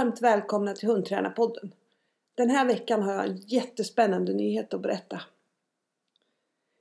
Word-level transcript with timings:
Varmt 0.00 0.22
välkomna 0.22 0.74
till 0.74 0.88
Hundtränarpodden. 0.88 1.74
Den 2.34 2.50
här 2.50 2.66
veckan 2.66 3.02
har 3.02 3.12
jag 3.12 3.26
en 3.26 3.36
jättespännande 3.36 4.32
nyhet 4.32 4.74
att 4.74 4.80
berätta. 4.80 5.20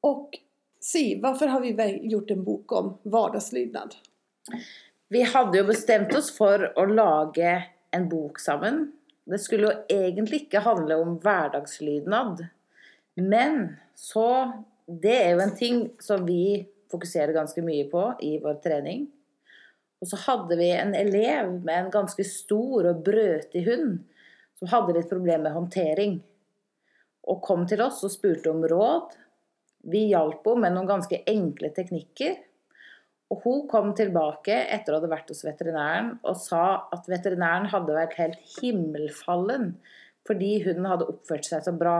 Och 0.00 0.38
Siv, 0.80 1.22
varför 1.22 1.46
har 1.46 1.60
vi 1.60 1.98
gjort 2.08 2.30
en 2.30 2.44
bok 2.44 2.72
om 2.72 2.98
vardagslydnad? 3.02 3.94
Vi 5.12 5.22
hadde 5.22 5.58
jo 5.58 5.66
bestemt 5.68 6.14
oss 6.16 6.30
for 6.32 6.62
å 6.80 6.84
lage 6.88 7.56
en 7.94 8.06
bok 8.08 8.40
sammen. 8.40 8.86
Det 9.24 9.38
skulle 9.40 9.68
jo 9.68 9.98
egentlig 10.00 10.44
ikke 10.44 10.64
handle 10.64 10.96
om 11.00 11.18
hverdagslydnad. 11.22 12.46
Men 13.20 13.76
så 13.94 14.52
Det 14.84 15.14
er 15.16 15.30
jo 15.32 15.40
en 15.40 15.54
ting 15.56 15.76
som 15.96 16.26
vi 16.26 16.60
fokuserer 16.92 17.32
ganske 17.32 17.62
mye 17.64 17.86
på 17.88 18.02
i 18.20 18.34
vår 18.42 18.58
trening. 18.60 19.06
Og 20.02 20.10
så 20.10 20.18
hadde 20.26 20.58
vi 20.60 20.66
en 20.76 20.92
elev 20.92 21.54
med 21.64 21.78
en 21.78 21.88
ganske 21.94 22.24
stor 22.28 22.90
og 22.90 23.00
brøtig 23.06 23.62
hund 23.64 24.02
som 24.58 24.68
hadde 24.68 24.92
litt 24.98 25.08
problem 25.08 25.46
med 25.46 25.54
håndtering. 25.56 26.18
Og 27.24 27.40
kom 27.46 27.64
til 27.64 27.80
oss 27.80 28.02
og 28.04 28.12
spurte 28.12 28.52
om 28.52 28.60
råd. 28.68 29.16
Vi 29.88 30.10
hjalp 30.10 30.44
henne 30.50 30.66
med 30.66 30.76
noen 30.76 30.90
ganske 30.90 31.22
enkle 31.32 31.72
tekniker. 31.72 32.36
Och 33.34 33.40
hun 33.44 33.68
kom 33.68 33.88
tilbake 33.98 34.54
etter 34.70 34.94
å 34.94 35.00
ha 35.02 35.08
vært 35.10 35.30
hos 35.32 35.40
veterinæren 35.42 36.12
og 36.22 36.36
sa 36.38 36.86
at 36.94 37.08
veterinæren 37.10 37.64
hadde 37.72 37.96
vært 37.96 38.12
helt 38.20 38.52
himmelfallen 38.60 39.72
fordi 40.28 40.50
hun 40.62 40.86
hadde 40.86 41.08
oppført 41.10 41.48
seg 41.48 41.64
så 41.66 41.72
bra. 41.74 41.96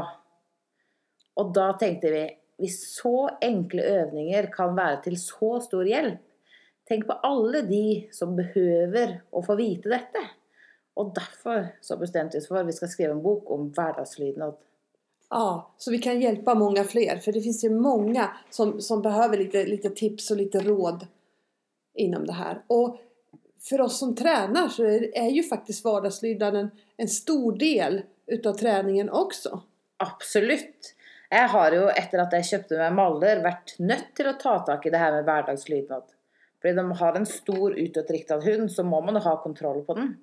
Og 1.34 1.50
da 1.56 1.72
tenkte 1.80 2.12
vi, 2.12 2.20
hvis 2.62 2.76
så 3.00 3.32
enkle 3.42 3.82
øvninger 3.96 4.46
kan 4.54 4.76
være 4.78 5.00
til 5.08 5.16
så 5.18 5.56
stor 5.64 5.90
hjelp, 5.90 6.20
tenk 6.86 7.08
på 7.08 7.16
alle 7.26 7.64
de 7.66 7.82
som 8.14 8.36
behøver 8.38 9.16
å 9.34 9.42
få 9.42 9.58
vite 9.58 9.90
dette. 9.90 10.22
Og 10.94 11.10
derfor 11.18 11.72
så 11.82 11.98
bestemte 11.98 12.38
vi 12.38 12.44
oss 12.44 12.46
for 12.52 12.60
at 12.62 12.70
vi 12.70 12.76
skal 12.78 12.92
skrive 12.94 13.16
en 13.16 13.24
bok 13.26 13.50
om 13.50 13.72
vardagslydnad. 13.74 14.54
Ja, 15.34 15.50
så 15.82 15.90
vi 15.90 15.98
kan 15.98 16.22
hjelpe 16.22 16.54
mange 16.54 16.86
flere, 16.86 17.18
for 17.18 17.34
det 17.34 17.42
finnes 17.42 17.66
jo 17.66 17.74
mange 17.74 18.30
som, 18.54 18.76
som 18.78 19.02
behøver 19.02 19.42
litt 19.66 19.90
tips 19.98 20.30
og 20.30 20.42
litt 20.44 20.62
råd 20.62 21.08
inom 21.94 22.26
det 22.26 22.32
här. 22.32 22.62
Och 22.66 22.98
för 23.60 23.80
oss 23.80 23.98
som 23.98 24.14
tränar 24.14 24.68
så 24.68 24.84
är, 24.84 25.30
ju 25.30 25.42
faktiskt 25.42 25.84
vardagslydnaden 25.84 26.70
en 26.96 27.08
stor 27.08 27.58
del 27.58 28.02
utav 28.26 28.52
träningen 28.52 29.10
också. 29.10 29.62
Absolut. 29.96 30.94
Jag 31.30 31.48
har 31.48 31.72
ju 31.72 31.88
efter 31.88 32.18
att 32.18 32.32
jag 32.32 32.46
köpte 32.46 32.78
mig 32.78 32.90
maller 32.90 33.42
varit 33.42 33.76
nött 33.78 34.14
till 34.14 34.26
att 34.26 34.40
ta 34.40 34.58
tag 34.58 34.86
i 34.86 34.90
det 34.90 34.98
här 34.98 35.12
med 35.12 35.24
vardagslydnad. 35.24 36.02
För 36.62 36.72
de 36.72 36.92
har 36.92 37.14
en 37.14 37.26
stor 37.26 37.78
utåtriktad 37.78 38.40
hund 38.40 38.72
så 38.72 38.84
må 38.84 39.00
man 39.00 39.16
ha 39.16 39.42
kontroll 39.42 39.84
på 39.84 39.94
den. 39.94 40.16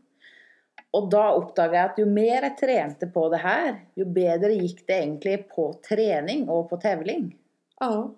Och 0.92 1.10
då 1.10 1.32
uppdagade 1.32 1.78
jag 1.78 1.86
att 1.86 2.00
ju 2.00 2.06
mer 2.06 2.42
jag 2.42 2.58
tränade 2.58 3.08
på 3.08 3.30
det 3.30 3.38
här, 3.38 3.86
ju 3.96 4.06
bättre 4.06 4.54
gick 4.54 4.88
det 4.88 4.94
egentligen 4.94 5.44
på 5.56 5.74
träning 5.90 6.50
och 6.50 6.70
på 6.70 6.78
tävling. 6.78 7.38
Ja. 7.80 8.16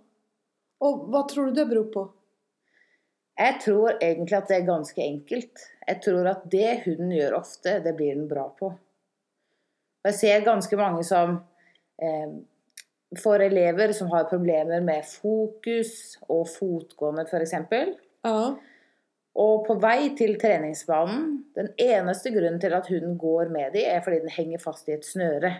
Och 0.77 0.99
vad 1.07 1.27
tror 1.27 1.45
du 1.45 1.51
det 1.51 1.65
beror 1.65 1.83
på? 1.83 2.11
Jag 3.35 3.61
tror 3.61 3.97
egentlig 4.03 4.37
at 4.37 4.47
det 4.47 4.55
er 4.59 4.67
ganske 4.67 5.01
enkelt. 5.01 5.67
Jeg 5.87 6.01
tror 6.05 6.27
at 6.29 6.43
det 6.51 6.83
hunden 6.85 7.11
gjør 7.15 7.39
ofte, 7.39 7.79
det 7.81 7.95
blir 7.97 8.15
den 8.15 8.27
bra 8.29 8.49
på. 8.59 8.73
jeg 10.03 10.13
ser 10.13 10.45
ganske 10.45 10.77
mange 10.77 11.03
som 11.07 11.37
eh, 12.01 12.33
får 13.23 13.39
elever 13.39 13.91
som 13.91 14.11
har 14.11 14.29
problemer 14.29 14.81
med 14.81 15.05
fokus 15.07 16.17
og 16.27 16.47
fotgående 16.51 17.25
f.eks. 17.25 17.53
Ja. 18.23 18.53
Og 19.33 19.65
på 19.65 19.75
vei 19.81 20.13
til 20.17 20.35
treningsbanen 20.37 21.29
Den 21.55 21.71
eneste 21.77 22.29
grunnen 22.29 22.59
til 22.61 22.73
at 22.73 22.87
hunden 22.89 23.17
går 23.17 23.49
med 23.49 23.73
dem, 23.73 23.85
er 23.89 24.01
fordi 24.01 24.19
den 24.19 24.33
henger 24.33 24.61
fast 24.61 24.89
i 24.89 24.93
et 24.97 25.05
snøre. 25.05 25.53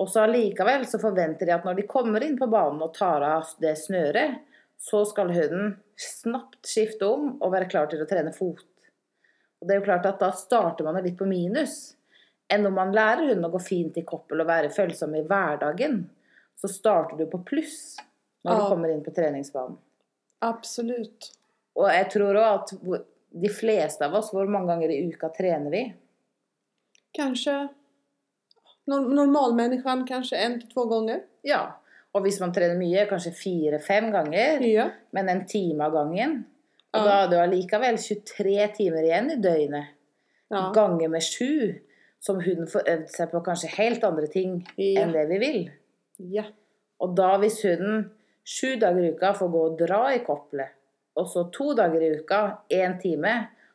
Og 0.00 0.08
så 0.08 0.24
allikevel 0.26 0.86
så 0.88 1.00
forventer 1.00 1.46
de 1.46 1.54
at 1.54 1.64
når 1.64 1.80
de 1.80 1.88
kommer 1.88 2.24
inn 2.24 2.38
på 2.38 2.48
banen 2.50 2.80
og 2.82 2.94
tar 2.96 3.24
av 3.24 3.52
det 3.60 3.74
snøret, 3.78 4.40
så 4.80 5.04
skal 5.06 5.30
hunden 5.32 5.76
snabbt 5.96 6.66
skifte 6.66 7.06
om 7.06 7.34
og 7.38 7.52
være 7.52 7.68
klar 7.70 7.90
til 7.90 8.02
å 8.02 8.08
trene 8.08 8.32
fot. 8.34 8.64
Og 9.60 9.68
det 9.68 9.74
er 9.74 9.80
jo 9.80 9.86
klart 9.86 10.08
at 10.08 10.20
Da 10.20 10.32
starter 10.34 10.86
man 10.86 10.98
litt 11.04 11.18
på 11.18 11.28
minus. 11.28 11.94
Enn 12.52 12.66
om 12.66 12.74
man 12.76 12.92
lærer 12.92 13.30
hunden 13.30 13.46
å 13.46 13.52
gå 13.52 13.60
fint 13.62 13.96
i 13.96 14.04
koppel 14.04 14.42
og 14.42 14.48
være 14.48 14.72
følsom 14.74 15.14
i 15.16 15.22
hverdagen, 15.24 16.02
så 16.60 16.68
starter 16.68 17.16
du 17.16 17.28
på 17.30 17.40
pluss 17.46 17.96
når 18.44 18.58
du 18.58 18.64
kommer 18.72 18.92
inn 18.92 19.04
på 19.04 19.14
treningsbanen. 19.14 19.78
Absolut. 20.42 21.30
Og 21.78 21.86
jeg 21.88 22.08
tror 22.12 22.40
òg 22.40 22.48
at 22.48 22.72
de 23.32 23.50
fleste 23.50 24.04
av 24.04 24.18
oss, 24.18 24.32
hvor 24.34 24.50
mange 24.50 24.72
ganger 24.72 24.92
i 24.92 24.98
uka 25.08 25.30
trener 25.32 25.72
vi? 25.72 25.84
Kanskje 27.16 27.54
normalmänniskan 28.84 30.06
kanskje 30.06 30.36
en 30.36 30.60
til 30.60 30.70
två 30.70 30.84
ganger. 30.84 31.22
Ja, 31.42 31.78
och 32.12 32.22
hvis 32.22 32.40
man 32.40 32.52
trener 32.52 32.76
mye, 32.76 33.06
kanskje 33.08 33.32
fire-fem 33.32 34.10
ganger, 34.12 34.60
Ja. 34.60 34.90
Men 35.10 35.28
en 35.28 35.46
time 35.46 35.84
av 35.84 35.92
gangen. 35.92 36.44
Og 36.92 37.00
ja. 37.00 37.04
da 37.04 37.10
har 37.10 37.28
du 37.28 37.36
allikevel 37.40 37.98
23 37.98 38.68
timer 38.76 39.02
igjen 39.02 39.30
i 39.30 39.36
døgnet. 39.40 39.94
Ja. 40.48 40.72
Ganger 40.74 41.08
med 41.08 41.22
sju. 41.24 41.80
Som 42.20 42.40
hunden 42.40 42.68
får 42.68 42.84
øvd 42.86 43.08
seg 43.10 43.30
på 43.32 43.40
kanskje 43.42 43.70
helt 43.78 44.04
andre 44.04 44.26
ting 44.30 44.60
än 44.76 45.12
det 45.12 45.24
vi 45.26 45.38
vil. 45.38 45.70
Ja. 46.18 46.44
da, 47.16 47.38
hvis 47.38 47.62
hunden 47.64 48.10
sju 48.44 48.76
dager 48.76 49.02
i 49.02 49.10
uka 49.10 49.32
får 49.34 49.48
gå 49.48 49.62
og 49.70 49.78
dra 49.80 50.04
i 50.14 50.20
kopplet 50.22 50.76
og 51.18 51.28
så 51.28 51.44
to 51.52 51.72
dager 51.76 52.00
i 52.00 52.10
uka, 52.20 52.40
en 52.68 52.98
time, 53.00 53.34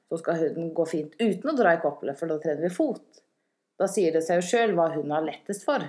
så 0.10 0.18
skal 0.22 0.40
hunden 0.42 0.72
gå 0.74 0.86
fint 0.90 1.18
uten 1.20 1.52
å 1.52 1.56
dra 1.58 1.76
i 1.76 1.82
kopplet, 1.82 2.18
for 2.18 2.32
da 2.32 2.40
trener 2.42 2.64
vi 2.66 2.74
fot. 2.74 3.22
Da 3.78 3.90
sier 3.92 4.16
det 4.16 4.24
seg 4.26 4.42
jo 4.42 4.48
sjøl 4.48 4.74
hva 4.78 4.90
hunden 4.96 5.14
har 5.14 5.26
lettest 5.26 5.66
for. 5.68 5.86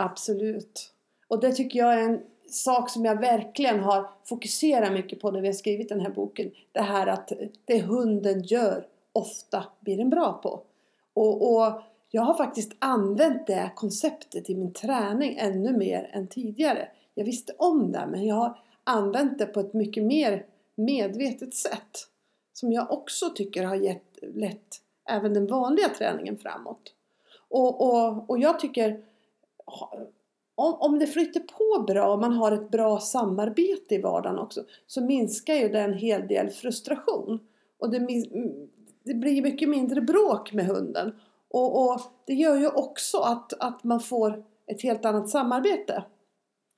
Absolut. 0.00 0.90
Och 1.30 1.40
det 1.40 1.52
tycker 1.52 1.78
jag 1.78 1.94
är 1.94 2.02
en 2.02 2.22
sak 2.48 2.90
som 2.90 3.04
jag 3.04 3.20
verkligen 3.20 3.80
har 3.80 4.10
fokuserat 4.24 4.92
mycket 4.92 5.20
på 5.20 5.30
när 5.30 5.40
vi 5.40 5.48
har 5.48 5.52
skrivit 5.52 5.88
den 5.88 6.00
här 6.00 6.10
boken. 6.10 6.50
Det 6.72 6.80
här 6.80 7.06
att 7.06 7.32
det 7.64 7.80
hunden 7.80 8.42
gör 8.42 8.86
ofta 9.12 9.64
blir 9.80 9.96
den 9.96 10.10
bra 10.10 10.40
på. 10.42 10.62
Och, 11.14 11.54
och 11.54 11.82
jag 12.10 12.22
har 12.22 12.34
faktiskt 12.34 12.72
använt 12.78 13.46
det 13.46 13.70
konceptet 13.74 14.50
i 14.50 14.54
min 14.54 14.72
träning 14.72 15.36
ännu 15.38 15.76
mer 15.76 16.10
än 16.12 16.26
tidigare. 16.26 16.88
Jag 17.14 17.24
visste 17.24 17.52
om 17.58 17.92
det 17.92 18.06
men 18.10 18.26
jag 18.26 18.34
har 18.34 18.58
använt 18.84 19.38
det 19.38 19.46
på 19.46 19.60
ett 19.60 19.74
mycket 19.74 20.02
mer 20.02 20.46
medvetet 20.74 21.54
sätt. 21.54 22.08
Som 22.52 22.72
jag 22.72 22.92
också 22.92 23.30
tycker 23.30 23.64
har 23.64 23.76
gett, 23.76 24.18
lett 24.22 24.82
även 25.10 25.34
den 25.34 25.46
vanliga 25.46 25.88
träningen 25.88 26.38
framåt. 26.38 26.94
Och, 27.48 27.80
och, 27.80 28.30
och 28.30 28.38
jag 28.38 28.60
tycker 28.60 29.04
om, 30.60 30.74
om 30.80 30.98
det 30.98 31.06
flyter 31.06 31.40
på 31.40 31.82
bra 31.82 32.12
och 32.12 32.18
man 32.18 32.32
har 32.32 32.52
ett 32.52 32.70
bra 32.70 32.98
samarbete 33.00 33.94
i 33.94 34.02
vardagen 34.02 34.38
också 34.38 34.64
så 34.86 35.00
minskar 35.00 35.54
ju 35.54 35.68
det 35.68 35.80
en 35.80 35.94
hel 35.94 36.26
del 36.28 36.50
frustration. 36.50 37.40
Och 37.78 37.90
det, 37.90 37.98
det 39.04 39.14
blir 39.14 39.42
mycket 39.42 39.68
mindre 39.68 40.00
bråk 40.00 40.52
med 40.52 40.66
hunden. 40.66 41.12
Och, 41.50 41.84
och 41.90 42.00
det 42.26 42.34
gör 42.34 42.56
ju 42.56 42.68
också 42.68 43.18
att, 43.18 43.52
att 43.60 43.84
man 43.84 44.00
får 44.00 44.42
ett 44.66 44.82
helt 44.82 45.04
annat 45.04 45.28
samarbete. 45.28 46.04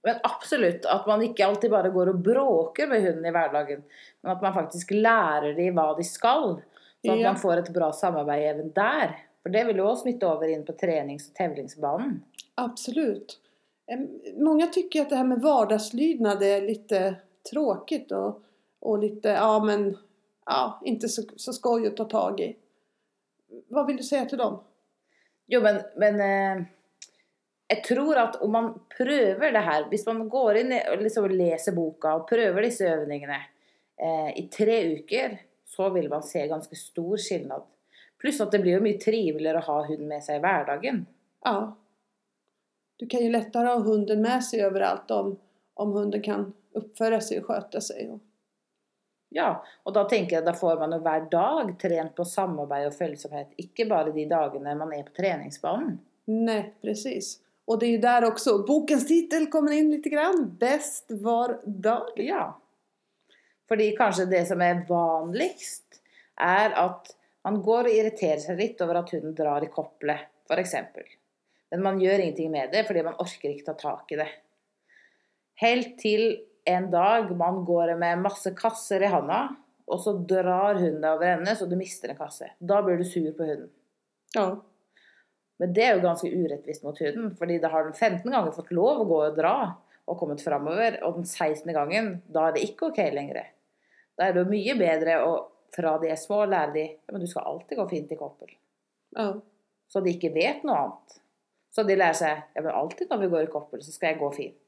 Men 0.04 0.16
absolutt 0.22 0.86
at 0.86 1.06
man 1.06 1.22
ikke 1.22 1.46
alltid 1.46 1.70
bare 1.70 1.90
går 1.94 2.08
og 2.10 2.22
bråker 2.26 2.88
med 2.90 3.02
hunden 3.04 3.26
i 3.26 3.30
hverdagen, 3.30 3.82
men 4.22 4.32
at 4.32 4.42
man 4.42 4.54
faktisk 4.54 4.90
lærer 4.90 5.52
dem 5.54 5.76
hva 5.78 5.92
de 5.96 6.04
skal. 6.04 6.56
Så 7.04 7.12
at 7.12 7.18
Ja. 7.20 7.28
man 7.32 7.38
får 7.38 7.56
et 7.56 7.70
bra 7.74 7.92
samarbeid 7.92 8.42
even 8.50 8.72
der. 8.74 9.14
For 9.42 9.50
det 9.54 9.62
vil 9.66 9.76
jo 9.78 9.86
også 9.86 10.02
smitte 10.02 10.26
over 10.26 10.50
inn 10.50 10.64
på 10.66 10.72
trenings- 10.78 11.28
og 11.30 11.36
tevlingsbanen. 11.38 12.18
Absolut. 12.54 13.38
Många 14.34 14.66
tycker 14.66 15.02
att 15.02 15.10
det 15.10 15.16
här 15.16 15.24
med 15.24 15.40
vardagslydnad 15.40 16.42
är 16.42 16.60
lite 16.60 17.14
tråkigt 17.50 18.12
och, 18.12 18.42
och 18.80 18.98
lite, 18.98 19.28
ja 19.28 19.64
men, 19.64 19.98
ja, 20.46 20.80
inte 20.84 21.08
så, 21.08 21.22
så 21.36 21.52
skoj 21.52 21.86
att 21.86 21.96
ta 21.96 22.04
tag 22.04 22.40
i. 22.40 22.56
Vad 23.68 23.86
vill 23.86 23.96
du 23.96 24.02
säga 24.02 24.24
till 24.24 24.38
dem? 24.38 24.60
Jo, 25.46 25.60
men, 25.60 25.80
men 25.96 26.20
eh, 26.20 26.64
tror 27.80 28.16
at 28.16 28.36
om 28.36 28.52
man 28.52 28.80
prøver 28.96 29.52
det 29.52 29.60
her 29.60 29.88
Hvis 29.90 30.06
man 30.06 30.28
går 30.28 30.56
inn 30.62 30.72
og 30.76 31.02
liksom 31.02 31.28
leser 31.30 31.76
boka 31.76 32.16
og 32.18 32.28
prøver 32.28 32.66
disse 32.66 32.88
øvningene 32.88 33.38
eh, 34.00 34.30
i 34.38 34.48
tre 34.52 34.78
uker, 34.98 35.38
så 35.66 35.88
vil 35.94 36.08
man 36.12 36.22
se 36.22 36.46
ganske 36.46 36.76
stor 36.76 37.16
skillnad. 37.16 37.64
Pluss 38.20 38.40
at 38.40 38.52
det 38.52 38.62
blir 38.62 38.76
jo 38.76 38.84
mye 38.84 39.00
triveligere 39.00 39.62
å 39.62 39.68
ha 39.68 39.78
hund 39.88 40.04
med 40.08 40.24
seg 40.24 40.38
i 40.38 40.44
hverdagen. 40.44 41.04
Ja. 41.44 41.56
Du 43.02 43.06
kan 43.06 43.24
ju 43.24 43.30
lättare 43.30 43.68
ha 43.68 43.78
hunden 43.78 44.22
med 44.22 44.44
sig 44.44 44.60
överallt 44.62 45.10
om, 45.10 45.38
om 45.74 45.92
hunden 45.92 46.22
kan 46.22 46.52
uppföra 46.72 47.20
sig 47.20 47.38
och 47.38 47.46
sköta 47.46 47.80
sig. 47.80 48.10
Och, 48.10 48.20
Ja, 49.28 49.64
og 49.82 49.94
da 49.94 50.04
tenker 50.04 50.36
jeg 50.36 50.44
da 50.46 50.52
får 50.54 50.76
man 50.78 50.92
jo 50.92 50.98
hver 51.02 51.24
dag 51.32 51.72
trent 51.80 52.14
på 52.14 52.24
samarbeid 52.24 52.86
og 52.86 52.94
følsomhet. 52.94 53.54
Ikke 53.58 53.88
bare 53.90 54.12
de 54.12 54.26
dagene 54.28 54.74
man 54.78 54.92
er 54.92 55.02
på 55.02 55.16
treningsbanen. 55.16 55.98
nej, 56.24 56.74
precis. 56.82 57.40
Och 57.64 57.78
det 57.78 57.86
är 57.86 57.90
ju 57.90 57.98
där 57.98 58.24
också 58.24 58.58
bokens 58.58 59.06
titel 59.08 59.46
kommer 59.46 59.72
in 59.72 59.90
lite 59.90 60.08
grann. 60.08 60.56
Bäst 60.60 61.06
var 61.08 61.60
dag. 61.64 62.08
Ja. 62.16 62.60
Fordi 63.68 63.96
kanskje 63.96 64.26
det 64.26 64.44
som 64.46 64.62
er 64.62 64.84
vanligst, 64.88 66.02
er 66.36 66.70
at 66.70 67.16
man 67.44 67.62
går 67.62 67.90
og 67.90 67.90
irriterer 67.90 68.38
seg 68.38 68.58
litt 68.58 68.80
over 68.80 69.02
at 69.02 69.10
hunden 69.10 69.34
drar 69.34 69.64
i 69.64 69.72
koppelet, 69.72 70.30
f.eks. 70.46 70.74
Men 71.72 71.84
man 71.86 72.00
gjør 72.00 72.20
ingenting 72.20 72.52
med 72.52 72.72
det 72.74 72.84
fordi 72.88 73.04
man 73.06 73.18
orker 73.22 73.52
ikke 73.52 73.70
ta 73.70 73.76
tak 73.80 74.12
i 74.12 74.20
det. 74.20 74.28
Helt 75.62 75.94
til 76.00 76.26
en 76.68 76.90
dag 76.92 77.30
man 77.36 77.62
går 77.66 77.94
med 78.00 78.22
masse 78.22 78.52
kasser 78.56 79.02
i 79.02 79.10
handa, 79.10 79.44
og 79.88 80.00
så 80.00 80.14
drar 80.14 80.78
hunden 80.78 81.00
deg 81.02 81.14
over 81.16 81.30
ende 81.32 81.54
så 81.58 81.66
du 81.68 81.74
mister 81.78 82.12
en 82.12 82.20
kasse. 82.20 82.52
Da 82.60 82.80
blir 82.84 83.00
du 83.00 83.06
sur 83.08 83.30
på 83.36 83.48
hunden. 83.48 83.70
Ja. 84.36 84.50
Men 85.60 85.72
det 85.76 85.84
er 85.86 85.96
jo 85.96 86.04
ganske 86.04 86.30
urettvist 86.30 86.84
mot 86.86 86.98
hunden, 86.98 87.32
fordi 87.38 87.58
da 87.62 87.70
har 87.72 87.86
den 87.86 87.96
15 87.96 88.28
ganger 88.28 88.54
fått 88.54 88.72
lov 88.74 89.02
å 89.02 89.08
gå 89.08 89.18
og 89.28 89.36
dra 89.38 89.56
og 90.10 90.18
kommet 90.18 90.42
framover, 90.42 90.98
og 91.06 91.20
den 91.20 91.26
16. 91.28 91.68
gangen, 91.72 92.14
da 92.26 92.48
er 92.48 92.56
det 92.56 92.64
ikke 92.66 92.88
ok 92.90 93.00
lenger. 93.14 93.44
Da 94.18 94.26
er 94.26 94.34
det 94.34 94.42
jo 94.42 94.50
mye 94.50 94.74
bedre 94.80 95.20
å 95.22 95.32
fra 95.72 95.94
de 96.02 96.10
er 96.12 96.20
små 96.20 96.42
lære 96.44 96.72
de 96.74 96.84
ja, 96.84 97.12
men 97.14 97.22
du 97.22 97.28
skal 97.30 97.46
alltid 97.48 97.78
gå 97.78 97.86
fint 97.88 98.12
i 98.12 98.18
koppel. 98.18 98.50
Ja. 99.16 99.30
Så 99.88 100.02
de 100.04 100.12
ikke 100.12 100.32
vet 100.34 100.64
noe 100.66 100.78
annet. 100.82 101.21
Så 101.72 101.82
de 101.88 101.96
lærer 101.96 102.16
seg 102.16 102.40
ja, 102.54 102.60
men 102.60 102.72
alltid 102.76 103.10
når 103.10 103.22
vi 103.22 103.30
går 103.32 103.46
i 103.46 103.52
koppel, 103.52 103.82
så 103.84 103.94
skal 103.94 104.12
jeg 104.12 104.20
gå 104.20 104.30
fint. 104.36 104.58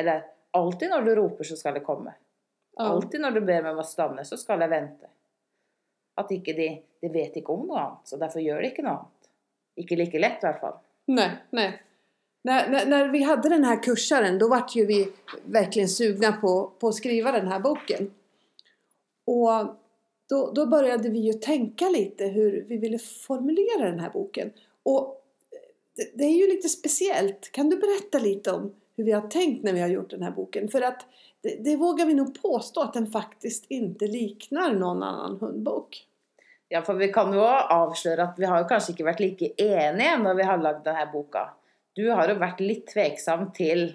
Eller 0.00 0.24
alltid 0.56 0.90
når 0.90 1.06
du 1.06 1.14
roper, 1.18 1.44
så 1.44 1.58
skal 1.60 1.76
det 1.76 1.84
komme. 1.84 2.14
Alltid 2.80 3.20
når 3.20 3.36
du 3.36 3.40
ber 3.44 3.64
meg 3.66 3.74
om 3.74 3.82
å 3.82 3.86
stanne, 3.86 4.24
så 4.24 4.38
skal 4.40 4.62
jeg 4.64 4.72
vente. 4.72 5.10
At 6.20 6.32
ikke 6.32 6.54
de, 6.56 6.70
de 7.02 7.10
vet 7.12 7.36
ikke 7.36 7.52
om 7.52 7.66
noe 7.68 7.82
annet, 7.82 8.08
så 8.08 8.16
derfor 8.20 8.40
gjør 8.44 8.62
de 8.62 8.72
ikke 8.72 8.84
noe 8.86 8.96
annet. 8.96 9.30
Ikke 9.80 9.98
like 10.00 10.20
lett 10.20 10.40
i 10.42 10.48
hvert 10.48 10.64
fall. 10.64 10.80
Nei, 11.12 11.30
nei. 11.56 11.70
När, 12.42 12.70
när, 12.70 12.86
när 12.86 13.08
vi 13.08 13.22
hadde 13.22 13.48
denne 13.48 13.76
kurseren 13.76 13.86
kursaren 13.96 14.38
då 14.38 14.48
vart 14.48 14.76
ju 14.76 14.86
vi 14.86 15.08
verkligen 15.44 15.88
sugna 15.88 16.32
på, 16.32 16.72
på 16.80 16.88
å 16.88 16.92
skrive 16.92 17.32
denne 17.32 17.58
boken. 17.60 18.10
Og 19.26 19.76
da 20.30 20.38
begynte 20.46 20.66
började 20.66 21.10
vi 21.10 21.26
å 21.32 21.38
tenke 21.42 21.90
litt 21.92 22.20
hur 22.20 22.64
vi 22.68 22.78
ville 22.78 22.98
formulere 22.98 23.90
denne 23.90 24.10
boken. 24.14 24.52
Och 24.82 25.19
det, 25.96 26.10
det 26.14 26.24
är 26.24 26.38
ju 26.38 26.46
lite 26.46 26.68
speciellt. 26.68 27.52
Kan 27.52 27.70
du 27.70 27.76
berätta 27.76 28.18
lite 28.18 28.52
om 28.52 28.74
hur 28.96 29.04
vi 29.04 29.12
har 29.12 29.28
tänkt 29.28 29.64
när 29.64 29.72
vi 29.72 29.80
har 29.80 29.88
gjort 29.88 30.10
den 30.10 30.22
här 30.22 30.30
boken? 30.30 30.68
För 30.68 30.82
att 30.82 31.06
det, 31.42 31.64
det 31.64 31.76
vågar 31.76 32.06
vi 32.06 32.14
nog 32.14 32.42
påstå 32.42 32.80
att 32.80 32.92
den 32.92 33.06
faktiskt 33.06 33.64
inte 33.68 34.06
liknar 34.06 34.74
någon 34.74 35.02
annan 35.02 35.38
hundbok. 35.40 36.06
Ja, 36.68 36.82
for 36.82 36.94
vi 36.94 37.08
kan 37.12 37.32
jo 37.34 37.42
avsløre 37.42 38.28
at 38.30 38.36
vi 38.38 38.46
har 38.46 38.62
kanskje 38.70 38.92
ikke 38.94 39.08
vært 39.08 39.22
like 39.24 39.48
enige 39.58 40.18
når 40.22 40.36
vi 40.38 40.44
har 40.46 40.60
lagd 40.62 40.84
denne 40.86 41.08
boka. 41.10 41.48
Du 41.98 42.04
har 42.14 42.30
jo 42.30 42.36
vært 42.38 42.62
litt 42.62 42.84
tveksom 42.92 43.48
til 43.56 43.88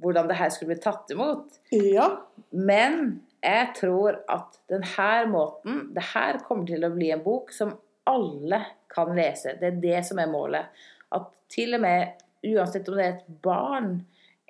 hvordan 0.00 0.28
det 0.30 0.36
her 0.38 0.52
skulle 0.54 0.76
bli 0.76 0.84
tatt 0.84 1.10
imot. 1.10 1.58
Ja, 1.74 2.06
Men 2.50 3.20
jeg 3.42 3.72
tror 3.76 4.20
at 4.28 4.58
denne 4.68 5.26
måten 5.30 5.90
Det 5.94 6.02
her 6.12 6.40
kommer 6.44 6.66
til 6.68 6.84
å 6.84 6.92
bli 6.94 7.10
en 7.14 7.22
bok 7.24 7.52
som 7.56 7.74
alle 8.06 8.62
kan 8.90 9.10
lese. 9.16 9.56
Det 9.60 9.66
er 9.66 9.82
det 9.82 10.00
som 10.06 10.18
er 10.18 10.30
målet. 10.30 10.70
At 11.16 11.30
til 11.50 11.74
og 11.76 11.82
med, 11.82 12.20
uansett 12.46 12.88
om 12.88 12.96
det 12.98 13.06
er 13.06 13.16
et 13.18 13.28
barn 13.44 13.94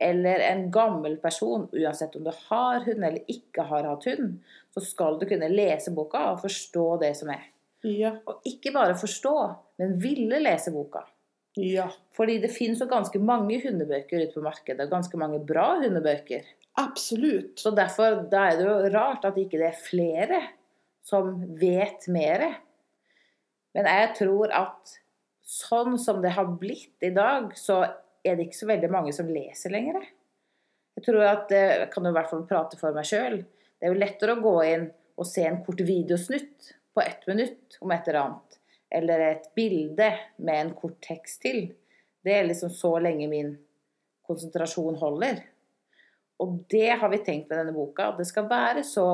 eller 0.00 0.40
en 0.46 0.66
gammel 0.72 1.18
person, 1.20 1.66
uansett 1.76 2.14
om 2.16 2.24
du 2.24 2.30
har 2.48 2.84
hund 2.86 3.04
eller 3.04 3.24
ikke 3.28 3.66
har 3.68 3.88
hatt 3.88 4.06
hund, 4.08 4.38
så 4.72 4.80
skal 4.84 5.18
du 5.20 5.26
kunne 5.28 5.50
lese 5.52 5.92
boka 5.92 6.22
og 6.32 6.40
forstå 6.44 6.86
det 7.02 7.14
som 7.18 7.32
er. 7.34 7.42
ja, 7.84 8.14
Og 8.26 8.46
ikke 8.48 8.72
bare 8.72 8.96
forstå, 8.96 9.34
men 9.80 9.98
ville 10.00 10.40
lese 10.40 10.72
boka. 10.72 11.04
ja. 11.56 11.90
Fordi 12.16 12.38
det 12.40 12.52
finnes 12.52 12.80
jo 12.80 12.86
ganske 12.88 13.18
mange 13.18 13.60
hundebøker 13.62 14.24
ute 14.24 14.34
på 14.34 14.44
markedet, 14.44 14.84
og 14.84 14.90
ganske 14.92 15.16
mange 15.20 15.38
bra 15.44 15.74
hundebøker. 15.80 16.48
Absolutt. 16.80 17.58
Så 17.60 17.72
derfor 17.76 18.22
da 18.30 18.46
er 18.48 18.58
det 18.58 18.66
jo 18.66 18.90
rart 18.94 19.24
at 19.24 19.38
ikke 19.40 19.58
det 19.60 19.68
er 19.70 19.84
flere 19.84 20.40
som 21.04 21.32
vet 21.60 22.06
mer. 22.12 22.44
Men 23.74 23.88
jeg 23.88 24.12
tror 24.18 24.52
at 24.54 24.96
sånn 25.50 25.98
som 25.98 26.20
det 26.22 26.34
har 26.36 26.52
blitt 26.60 27.02
i 27.02 27.10
dag, 27.14 27.50
så 27.58 27.82
er 28.22 28.36
det 28.36 28.46
ikke 28.46 28.60
så 28.60 28.68
veldig 28.70 28.90
mange 28.92 29.14
som 29.16 29.30
leser 29.30 29.72
lenger. 29.74 30.04
Jeg 30.98 31.06
tror 31.06 31.24
at, 31.26 31.52
eh, 31.52 31.76
jeg 31.82 31.90
kan 31.90 32.06
jo 32.06 32.12
i 32.12 32.18
hvert 32.18 32.30
fall 32.30 32.46
prate 32.46 32.78
for 32.78 32.94
meg 32.94 33.08
sjøl, 33.08 33.40
det 33.80 33.88
er 33.88 33.94
jo 33.94 33.98
lettere 33.98 34.36
å 34.36 34.44
gå 34.44 34.54
inn 34.68 34.86
og 35.16 35.26
se 35.26 35.44
en 35.48 35.62
kort 35.64 35.80
videosnutt 35.80 36.72
på 36.94 37.02
ett 37.02 37.26
minutt 37.26 37.78
om 37.80 37.90
et 37.90 38.08
eller 38.08 38.20
annet. 38.20 38.58
Eller 38.90 39.20
et 39.20 39.50
bilde 39.54 40.10
med 40.38 40.60
en 40.60 40.74
kort 40.74 40.98
tekst 41.02 41.42
til. 41.42 41.70
Det 42.22 42.34
er 42.34 42.46
liksom 42.46 42.70
så 42.74 42.98
lenge 43.02 43.28
min 43.30 43.54
konsentrasjon 44.26 44.98
holder. 45.00 45.40
Og 46.40 46.64
det 46.72 46.90
har 47.00 47.10
vi 47.12 47.22
tenkt 47.24 47.48
med 47.48 47.58
denne 47.58 47.74
boka. 47.76 48.10
At 48.10 48.20
det 48.20 48.26
skal 48.28 48.48
være 48.50 48.84
så 48.86 49.06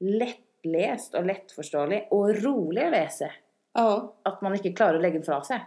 lettlest 0.00 1.18
og 1.18 1.28
lettforståelig 1.28 2.06
og 2.14 2.40
rolig 2.42 2.86
å 2.86 2.94
lese 2.94 3.30
Ja. 3.74 4.14
at 4.24 4.40
man 4.42 4.54
ikke 4.56 4.74
klarer 4.74 4.98
å 4.98 5.02
legge 5.02 5.20
den 5.20 5.26
fra 5.26 5.42
seg. 5.46 5.66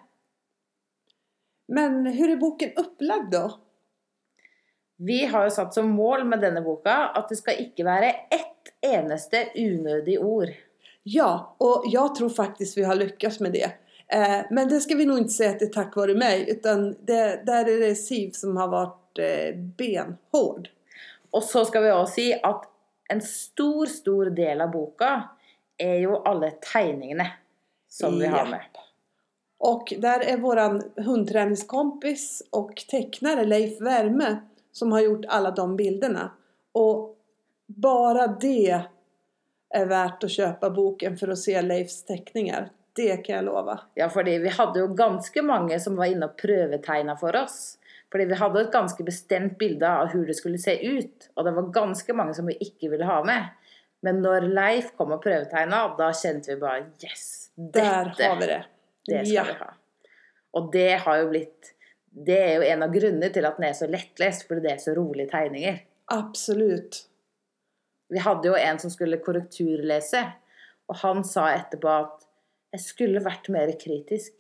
Men 1.72 2.02
hvordan 2.04 2.34
er 2.34 2.40
boken 2.42 2.74
opplagd, 2.82 3.30
da? 3.32 3.46
Vi 5.02 5.24
har 5.26 5.48
jo 5.48 5.54
satt 5.56 5.74
som 5.74 5.94
mål 5.96 6.26
med 6.30 6.44
denne 6.44 6.62
boka 6.62 7.14
at 7.18 7.32
det 7.32 7.40
skal 7.40 7.62
ikke 7.64 7.86
være 7.88 8.12
ett 8.30 8.74
eneste 8.86 9.48
unødig 9.56 10.20
ord. 10.22 10.52
Ja, 11.10 11.56
og 11.58 11.88
jeg 11.90 12.14
tror 12.18 12.30
faktisk 12.30 12.78
vi 12.78 12.86
har 12.86 13.00
lykkes 13.00 13.40
med 13.42 13.56
det. 13.58 13.72
Eh, 14.14 14.42
men 14.52 14.70
det 14.70 14.84
skal 14.84 15.00
vi 15.00 15.08
nå 15.10 15.16
ikke 15.24 15.34
si 15.34 15.48
at 15.48 15.64
det 15.64 15.72
er 15.72 15.74
takk 15.80 15.98
vare 15.98 16.14
meg, 16.20 16.46
utan 16.52 16.92
det, 17.08 17.22
er 17.48 17.72
är 17.72 17.80
det 17.88 17.96
Siv 17.98 18.36
som 18.38 18.58
har 18.60 18.70
vært 18.70 19.24
eh, 19.24 19.56
benhård. 19.56 20.70
Og 21.32 21.44
så 21.44 21.64
skal 21.66 21.88
vi 21.88 21.94
også 21.96 22.14
si 22.14 22.28
at 22.36 22.68
en 23.12 23.22
stor, 23.26 23.86
stor 23.90 24.30
del 24.36 24.62
av 24.62 24.76
boka 24.76 25.14
er 25.80 25.98
jo 26.04 26.22
alle 26.28 26.52
tegningene 26.62 27.26
som 27.92 28.20
vi 28.20 28.26
har 28.26 28.46
med. 28.46 28.62
Och 29.58 29.94
där 29.98 30.20
är 30.20 30.38
våran 30.38 30.84
hundträningskompis 30.96 32.44
och 32.50 32.76
tecknare 32.76 33.44
Leif 33.44 33.82
Värme 33.82 34.38
som 34.72 34.92
har 34.92 35.00
gjort 35.00 35.26
alla 35.28 35.52
de 35.52 35.76
bilderna. 35.76 36.32
Och 36.72 37.16
bara 37.66 38.28
det 38.28 38.82
är 39.70 39.86
värt 39.86 40.24
att 40.24 40.32
köpa 40.32 40.70
boken 40.70 41.18
för 41.18 41.28
att 41.28 41.40
se 41.40 41.62
Leifs 41.62 42.06
teckningar. 42.06 42.70
Det 42.94 43.18
kan 43.18 43.36
jag 43.36 43.46
lova. 43.46 43.80
Ja, 43.94 44.10
fordi 44.10 44.38
vi 44.38 44.50
hadde 44.50 44.80
jo 44.80 44.88
ganske 44.88 45.42
mange 45.42 45.80
som 45.80 45.96
var 45.96 46.06
inne 46.06 46.28
og 46.28 46.36
prøvetegna 46.42 47.16
for 47.16 47.36
oss. 47.36 47.78
Fordi 48.12 48.26
vi 48.26 48.36
hadde 48.36 48.62
et 48.62 48.74
ganske 48.74 49.04
bestemt 49.04 49.58
bilde 49.58 49.88
av 49.88 50.10
hvordan 50.12 50.28
det 50.28 50.36
skulle 50.36 50.60
se 50.60 50.76
ut. 50.84 51.30
Og 51.36 51.46
det 51.46 51.54
var 51.56 51.70
ganske 51.72 52.14
mange 52.14 52.34
som 52.36 52.50
vi 52.50 52.58
ikke 52.60 52.90
ville 52.92 53.08
ha 53.08 53.22
med. 53.24 53.54
Men 54.02 54.20
når 54.26 54.50
Leif 54.52 54.92
kom 54.98 55.14
og 55.16 55.22
prøvetegna, 55.24 55.86
da 55.98 56.12
kjente 56.12 56.52
vi 56.52 56.60
bare 56.60 56.90
Yes! 57.06 57.51
Där 57.74 58.06
Dette 58.06 58.24
har 58.24 58.40
vi 58.40 58.46
det. 58.48 58.66
det 59.08 59.26
skal 59.26 59.36
Ja. 59.36 59.44
vi 59.44 59.54
ha. 59.60 59.70
Og 60.54 60.72
det 60.74 60.90
har 61.06 61.18
jo 61.22 61.30
blitt 61.30 61.74
det 62.12 62.38
er 62.44 62.56
jo 62.56 62.62
en 62.68 62.84
av 62.84 62.92
grunnene 62.92 63.30
til 63.32 63.46
at 63.48 63.56
den 63.56 63.70
er 63.70 63.74
så 63.78 63.88
lettlest, 63.88 64.44
fordi 64.48 64.62
det 64.66 64.72
er 64.74 64.80
så 64.84 64.92
rolige 64.98 65.30
tegninger. 65.32 65.78
Absolutt. 66.12 66.98
Vi 68.12 68.20
hadde 68.20 68.50
jo 68.50 68.56
en 68.60 68.80
som 68.80 68.92
skulle 68.92 69.22
korrekturlese, 69.24 70.26
og 70.92 70.96
han 71.06 71.24
sa 71.24 71.46
etterpå 71.56 71.88
at 71.88 72.26
jeg 72.76 72.84
skulle 72.84 73.24
vært 73.24 73.48
mer 73.50 73.72
kritisk. 73.80 74.34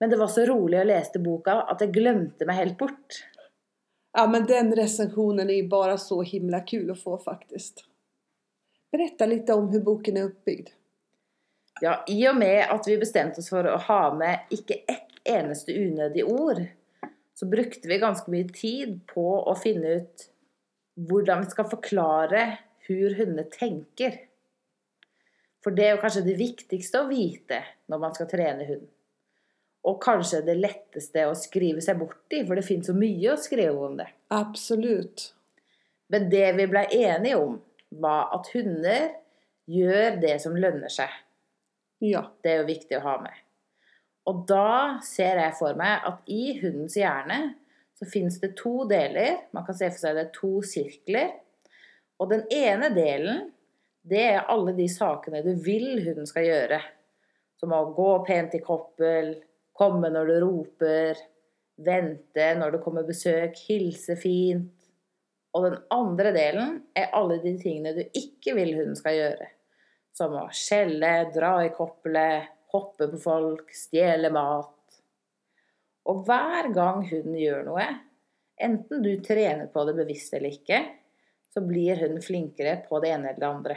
Men 0.00 0.08
det 0.08 0.18
var 0.18 0.32
så 0.32 0.46
rolig 0.48 0.80
å 0.80 0.86
lese 0.88 1.20
boka 1.20 1.58
at 1.68 1.84
jeg 1.84 1.92
glemte 1.92 2.46
meg 2.48 2.56
helt 2.62 2.78
bort. 2.80 3.20
Ja, 4.16 4.26
men 4.26 4.46
den 4.46 4.72
recensionen 4.74 5.50
är 5.50 5.54
ju 5.54 5.68
bara 5.68 5.98
så 5.98 6.22
himla 6.22 6.60
kul 6.60 6.90
å 6.90 6.94
få 6.94 7.18
faktiskt. 7.18 7.84
Berätta 8.92 9.26
litt 9.26 9.50
om 9.50 9.68
hur 9.68 9.80
boken 9.80 10.16
er 10.16 10.22
uppbyggd. 10.32 10.72
Ja, 11.80 12.02
I 12.06 12.18
og 12.28 12.36
med 12.38 12.66
at 12.70 12.86
vi 12.86 12.98
bestemte 13.00 13.40
oss 13.40 13.50
for 13.50 13.66
å 13.66 13.78
ha 13.88 14.02
med 14.14 14.52
ikke 14.54 14.82
ett 14.90 15.22
eneste 15.28 15.74
unødig 15.74 16.26
ord, 16.28 16.60
så 17.34 17.48
brukte 17.48 17.88
vi 17.88 17.98
ganske 18.02 18.30
mye 18.30 18.50
tid 18.54 18.98
på 19.10 19.24
å 19.48 19.54
finne 19.58 19.96
ut 19.98 20.26
hvordan 21.08 21.42
vi 21.42 21.54
skal 21.54 21.70
forklare 21.70 22.44
hvor 22.86 23.16
hundene 23.16 23.46
tenker. 23.50 24.18
For 25.62 25.74
det 25.74 25.86
er 25.86 25.94
jo 25.94 26.02
kanskje 26.02 26.24
det 26.26 26.40
viktigste 26.40 27.02
å 27.02 27.10
vite 27.10 27.62
når 27.90 28.02
man 28.02 28.14
skal 28.16 28.28
trene 28.30 28.66
hund. 28.68 28.84
Og 29.86 29.98
kanskje 30.02 30.42
det 30.46 30.58
letteste 30.58 31.24
å 31.26 31.34
skrive 31.38 31.82
seg 31.82 31.98
bort 31.98 32.34
i, 32.34 32.44
for 32.46 32.58
det 32.58 32.66
finnes 32.66 32.90
så 32.90 32.94
mye 32.94 33.32
å 33.32 33.40
skrive 33.40 33.86
om 33.86 33.96
det. 33.98 34.08
Absolutt. 34.34 35.32
Men 36.12 36.28
det 36.30 36.48
vi 36.58 36.68
ble 36.70 36.84
enige 36.94 37.40
om, 37.40 37.58
var 38.02 38.30
at 38.36 38.50
hunder 38.54 39.10
gjør 39.70 40.18
det 40.22 40.36
som 40.42 40.54
lønner 40.58 40.92
seg. 40.92 41.10
Ja. 42.02 42.26
Det 42.42 42.50
er 42.50 42.62
jo 42.62 42.70
viktig 42.72 42.98
å 42.98 43.04
ha 43.06 43.16
med. 43.22 43.42
Og 44.30 44.44
da 44.46 44.98
ser 45.06 45.38
jeg 45.40 45.54
for 45.58 45.78
meg 45.78 46.04
at 46.06 46.30
i 46.30 46.56
hundens 46.60 46.96
hjerne 46.98 47.40
så 47.98 48.06
finnes 48.10 48.38
det 48.42 48.54
to 48.58 48.82
deler. 48.90 49.44
Man 49.54 49.66
kan 49.66 49.76
se 49.78 49.90
for 49.90 50.02
seg 50.02 50.18
det 50.18 50.24
er 50.26 50.34
to 50.34 50.52
sirkler. 50.66 51.30
Og 52.22 52.30
den 52.30 52.44
ene 52.54 52.90
delen, 52.94 53.48
det 54.02 54.22
er 54.32 54.50
alle 54.50 54.74
de 54.74 54.88
sakene 54.90 55.42
du 55.46 55.52
vil 55.62 56.02
hunden 56.02 56.26
skal 56.26 56.46
gjøre. 56.46 56.80
Som 57.58 57.74
å 57.74 57.84
gå 57.94 58.10
pent 58.26 58.54
i 58.58 58.62
koppel, 58.62 59.36
komme 59.78 60.10
når 60.10 60.30
du 60.30 60.36
roper, 60.42 61.18
vente 61.82 62.52
når 62.58 62.76
det 62.76 62.82
kommer 62.84 63.06
besøk, 63.06 63.58
hilse 63.68 64.18
fint. 64.18 64.70
Og 65.54 65.66
den 65.66 65.78
andre 65.94 66.32
delen 66.34 66.78
er 66.98 67.12
alle 67.14 67.38
de 67.42 67.54
tingene 67.60 67.94
du 67.96 68.02
ikke 68.18 68.56
vil 68.58 68.74
hunden 68.78 68.98
skal 68.98 69.18
gjøre. 69.18 69.50
Som 70.12 70.36
å 70.36 70.46
skjelle, 70.52 71.12
dra 71.32 71.54
i 71.64 71.72
koppelet, 71.72 72.50
hoppe 72.72 73.08
på 73.12 73.20
folk, 73.20 73.72
stjele 73.76 74.30
mat. 74.32 74.98
Og 76.08 76.24
hver 76.26 76.68
gang 76.74 77.04
hunden 77.08 77.38
gjør 77.38 77.64
noe, 77.68 77.86
enten 78.60 79.04
du 79.04 79.14
trener 79.24 79.68
på 79.72 79.84
det 79.88 79.96
bevisst 79.96 80.34
eller 80.36 80.52
ikke, 80.56 80.82
så 81.52 81.62
blir 81.64 82.00
hunden 82.00 82.22
flinkere 82.24 82.78
på 82.88 83.00
det 83.02 83.12
ene 83.12 83.30
eller 83.30 83.40
det 83.40 83.48
andre. 83.48 83.76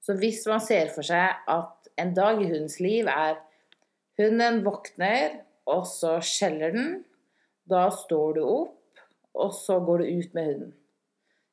Så 0.00 0.16
hvis 0.18 0.42
man 0.48 0.62
ser 0.64 0.90
for 0.94 1.06
seg 1.06 1.44
at 1.50 1.90
en 2.00 2.14
dag 2.16 2.40
i 2.40 2.48
hundens 2.48 2.78
liv 2.82 3.08
er 3.10 3.38
hunden 4.20 4.62
våkner, 4.64 5.40
og 5.70 5.84
så 5.86 6.16
skjeller 6.24 6.74
den, 6.74 6.90
da 7.68 7.86
står 7.94 8.38
du 8.38 8.42
opp, 8.46 9.02
og 9.38 9.52
så 9.54 9.78
går 9.84 10.02
du 10.02 10.08
ut 10.08 10.34
med 10.34 10.48
hunden. 10.48 10.72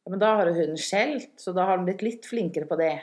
Ja, 0.04 0.14
men 0.14 0.24
da 0.24 0.32
har 0.40 0.50
jo 0.50 0.56
hunden 0.58 0.80
skjelt, 0.82 1.34
så 1.38 1.54
da 1.54 1.68
har 1.68 1.78
den 1.78 1.86
blitt 1.90 2.06
litt 2.06 2.26
flinkere 2.26 2.66
på 2.70 2.80
det. 2.80 2.96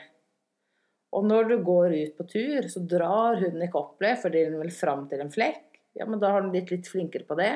Og 1.14 1.26
når 1.26 1.46
du 1.50 1.54
går 1.62 1.94
ut 1.94 2.16
på 2.18 2.26
tur, 2.26 2.66
så 2.68 2.82
drar 2.90 3.38
hunden 3.38 3.62
i 3.62 3.70
det 4.02 4.16
fordi 4.22 4.48
den 4.48 4.58
vil 4.58 4.74
fram 4.74 5.06
til 5.10 5.22
en 5.22 5.30
flekk. 5.30 5.62
Ja, 5.94 6.08
men 6.10 6.18
da 6.18 6.32
har 6.34 6.42
den 6.42 6.50
blitt 6.50 6.72
litt 6.74 6.90
flinkere 6.90 7.26
på 7.28 7.36
det. 7.38 7.54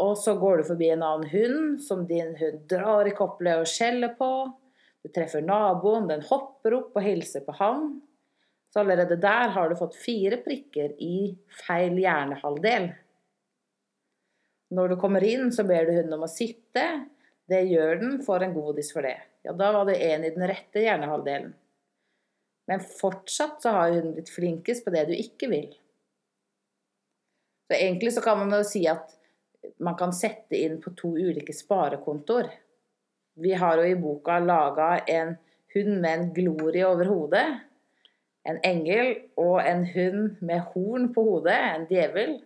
Og 0.00 0.16
så 0.16 0.34
går 0.40 0.62
du 0.62 0.68
forbi 0.70 0.88
en 0.88 1.04
annen 1.04 1.28
hund 1.28 1.82
som 1.84 2.06
din 2.08 2.32
hund 2.38 2.64
drar 2.70 3.08
i 3.08 3.12
koppelet 3.16 3.60
og 3.60 3.68
skjeller 3.68 4.14
på. 4.16 4.30
Du 5.04 5.10
treffer 5.12 5.44
naboen, 5.44 6.08
den 6.08 6.24
hopper 6.24 6.78
opp 6.78 6.96
og 6.96 7.04
hilser 7.04 7.44
på 7.44 7.52
han. 7.58 8.00
Så 8.72 8.80
allerede 8.80 9.20
der 9.20 9.52
har 9.52 9.68
du 9.68 9.76
fått 9.76 9.98
fire 10.00 10.38
prikker 10.40 10.94
i 11.04 11.34
feil 11.66 11.98
hjernehalvdel. 12.00 12.88
Når 14.72 14.94
du 14.94 14.96
kommer 14.96 15.24
inn, 15.28 15.50
så 15.52 15.66
ber 15.68 15.84
du 15.84 15.92
hunden 15.98 16.16
om 16.16 16.24
å 16.24 16.30
sitte. 16.32 16.86
Det 17.44 17.60
gjør 17.68 17.98
den, 18.00 18.14
får 18.24 18.46
en 18.46 18.54
godis 18.56 18.94
for 18.94 19.04
det. 19.04 19.18
Ja, 19.44 19.52
da 19.52 19.74
var 19.76 19.84
du 19.84 19.92
en 19.92 20.24
i 20.24 20.32
den 20.32 20.46
rette 20.48 20.80
hjernehalvdelen. 20.80 21.52
Men 22.70 22.80
fortsatt 22.80 23.62
så 23.62 23.72
har 23.74 23.90
hunden 23.90 24.14
blitt 24.16 24.30
flinkest 24.30 24.84
på 24.84 24.92
det 24.94 25.06
du 25.10 25.16
ikke 25.16 25.48
vil. 25.50 25.70
Så 27.66 27.78
egentlig 27.78 28.12
så 28.14 28.22
kan 28.22 28.38
man 28.38 28.52
jo 28.54 28.62
si 28.66 28.84
at 28.90 29.16
man 29.82 29.96
kan 29.98 30.12
sette 30.14 30.58
inn 30.58 30.78
på 30.82 30.92
to 30.98 31.14
ulike 31.16 31.54
sparekontoer. 31.56 32.50
Vi 33.34 33.54
har 33.56 33.80
jo 33.80 33.88
i 33.88 33.98
boka 33.98 34.38
laga 34.42 34.98
en 35.08 35.36
hund 35.74 36.00
med 36.00 36.12
en 36.12 36.32
glorie 36.34 36.86
over 36.86 37.08
hodet, 37.08 37.46
en 38.44 38.58
engel 38.66 39.14
og 39.40 39.62
en 39.62 39.84
hund 39.86 40.42
med 40.42 40.66
horn 40.74 41.08
på 41.14 41.24
hodet, 41.24 41.56
en 41.56 41.86
djevel. 41.90 42.36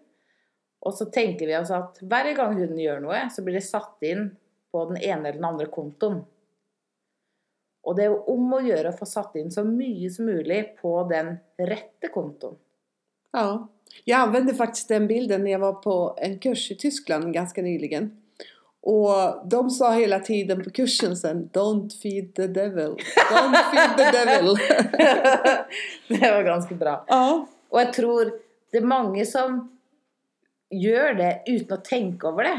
Og 0.86 0.94
så 0.94 1.08
tenker 1.10 1.48
vi 1.48 1.56
oss 1.58 1.72
at 1.74 1.98
hver 2.04 2.30
gang 2.36 2.54
hunden 2.54 2.78
gjør 2.78 3.02
noe, 3.02 3.24
så 3.32 3.42
blir 3.42 3.58
det 3.58 3.66
satt 3.66 4.04
inn 4.06 4.28
på 4.70 4.84
den 4.92 5.00
ene 5.00 5.30
eller 5.30 5.40
den 5.40 5.48
andre 5.48 5.68
kontoen. 5.72 6.22
Og 7.86 7.96
det 7.96 8.06
er 8.06 8.12
jo 8.12 8.34
om 8.34 8.54
å 8.56 8.62
gjøre 8.66 8.90
å 8.90 8.98
få 8.98 9.06
satt 9.06 9.36
inn 9.38 9.52
så 9.54 9.62
mye 9.66 10.10
som 10.10 10.26
mulig 10.26 10.60
på 10.80 10.92
den 11.10 11.36
rette 11.70 12.10
kontoen. 12.12 12.58
Ja. 13.36 13.66
Jeg 14.04 14.18
anvendte 14.18 14.56
faktisk 14.58 14.90
den 14.90 15.06
bilden 15.06 15.44
når 15.44 15.52
jeg 15.52 15.62
var 15.62 15.76
på 15.84 15.96
en 16.26 16.38
kurs 16.42 16.64
i 16.74 16.76
Tyskland 16.80 17.30
ganske 17.34 17.62
nyligen. 17.62 18.10
Og 18.86 19.46
de 19.50 19.60
sa 19.74 19.90
hele 19.96 20.18
tiden 20.22 20.62
på 20.62 20.70
kursen 20.74 21.16
sen 21.18 21.46
Don't 21.54 21.94
feed 22.02 22.34
the 22.38 22.46
devil. 22.50 22.94
Don't 23.30 23.56
feed 23.72 23.96
the 23.98 24.10
devil. 24.14 24.58
det 26.10 26.22
var 26.22 26.42
ganske 26.46 26.78
bra. 26.78 27.00
ja. 27.10 27.46
Og 27.66 27.80
jeg 27.82 27.92
tror 27.96 28.28
det 28.72 28.78
er 28.78 28.86
mange 28.86 29.24
som 29.26 29.56
gjør 30.70 31.16
det 31.18 31.32
uten 31.48 31.74
å 31.74 31.82
tenke 31.84 32.30
over 32.30 32.46
det. 32.46 32.58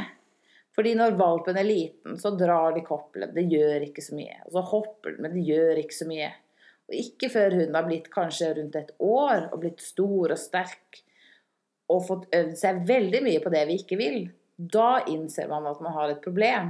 Fordi 0.78 0.94
når 0.94 1.16
valpen 1.18 1.58
er 1.58 1.66
liten, 1.66 2.20
så 2.22 2.32
drar 2.38 2.76
de 2.76 2.84
koppelen. 2.86 3.34
Det 3.34 3.48
gjør 3.50 3.88
ikke 3.88 4.04
så 4.06 4.18
mye. 4.18 4.36
Og 4.46 4.54
så 4.54 4.62
hopper 4.72 5.16
den, 5.16 5.24
men 5.26 5.34
det 5.34 5.46
gjør 5.48 5.82
ikke 5.82 5.98
så 5.98 6.06
mye. 6.10 6.30
Og 6.88 6.98
ikke 7.02 7.30
før 7.34 7.56
hun 7.58 7.76
har 7.76 7.88
blitt 7.88 8.12
kanskje 8.14 8.52
rundt 8.60 8.78
et 8.78 8.92
år 9.04 9.48
og 9.50 9.62
blitt 9.64 9.82
stor 9.84 10.36
og 10.36 10.40
sterk 10.40 11.02
og 11.92 12.04
fått 12.06 12.28
øvd 12.36 12.54
seg 12.60 12.84
veldig 12.88 13.24
mye 13.26 13.42
på 13.42 13.52
det 13.54 13.64
vi 13.70 13.80
ikke 13.82 13.98
vil, 14.00 14.20
da 14.58 15.00
innser 15.10 15.50
man 15.50 15.66
at 15.70 15.82
man 15.84 15.96
har 15.96 16.14
et 16.14 16.22
problem. 16.24 16.70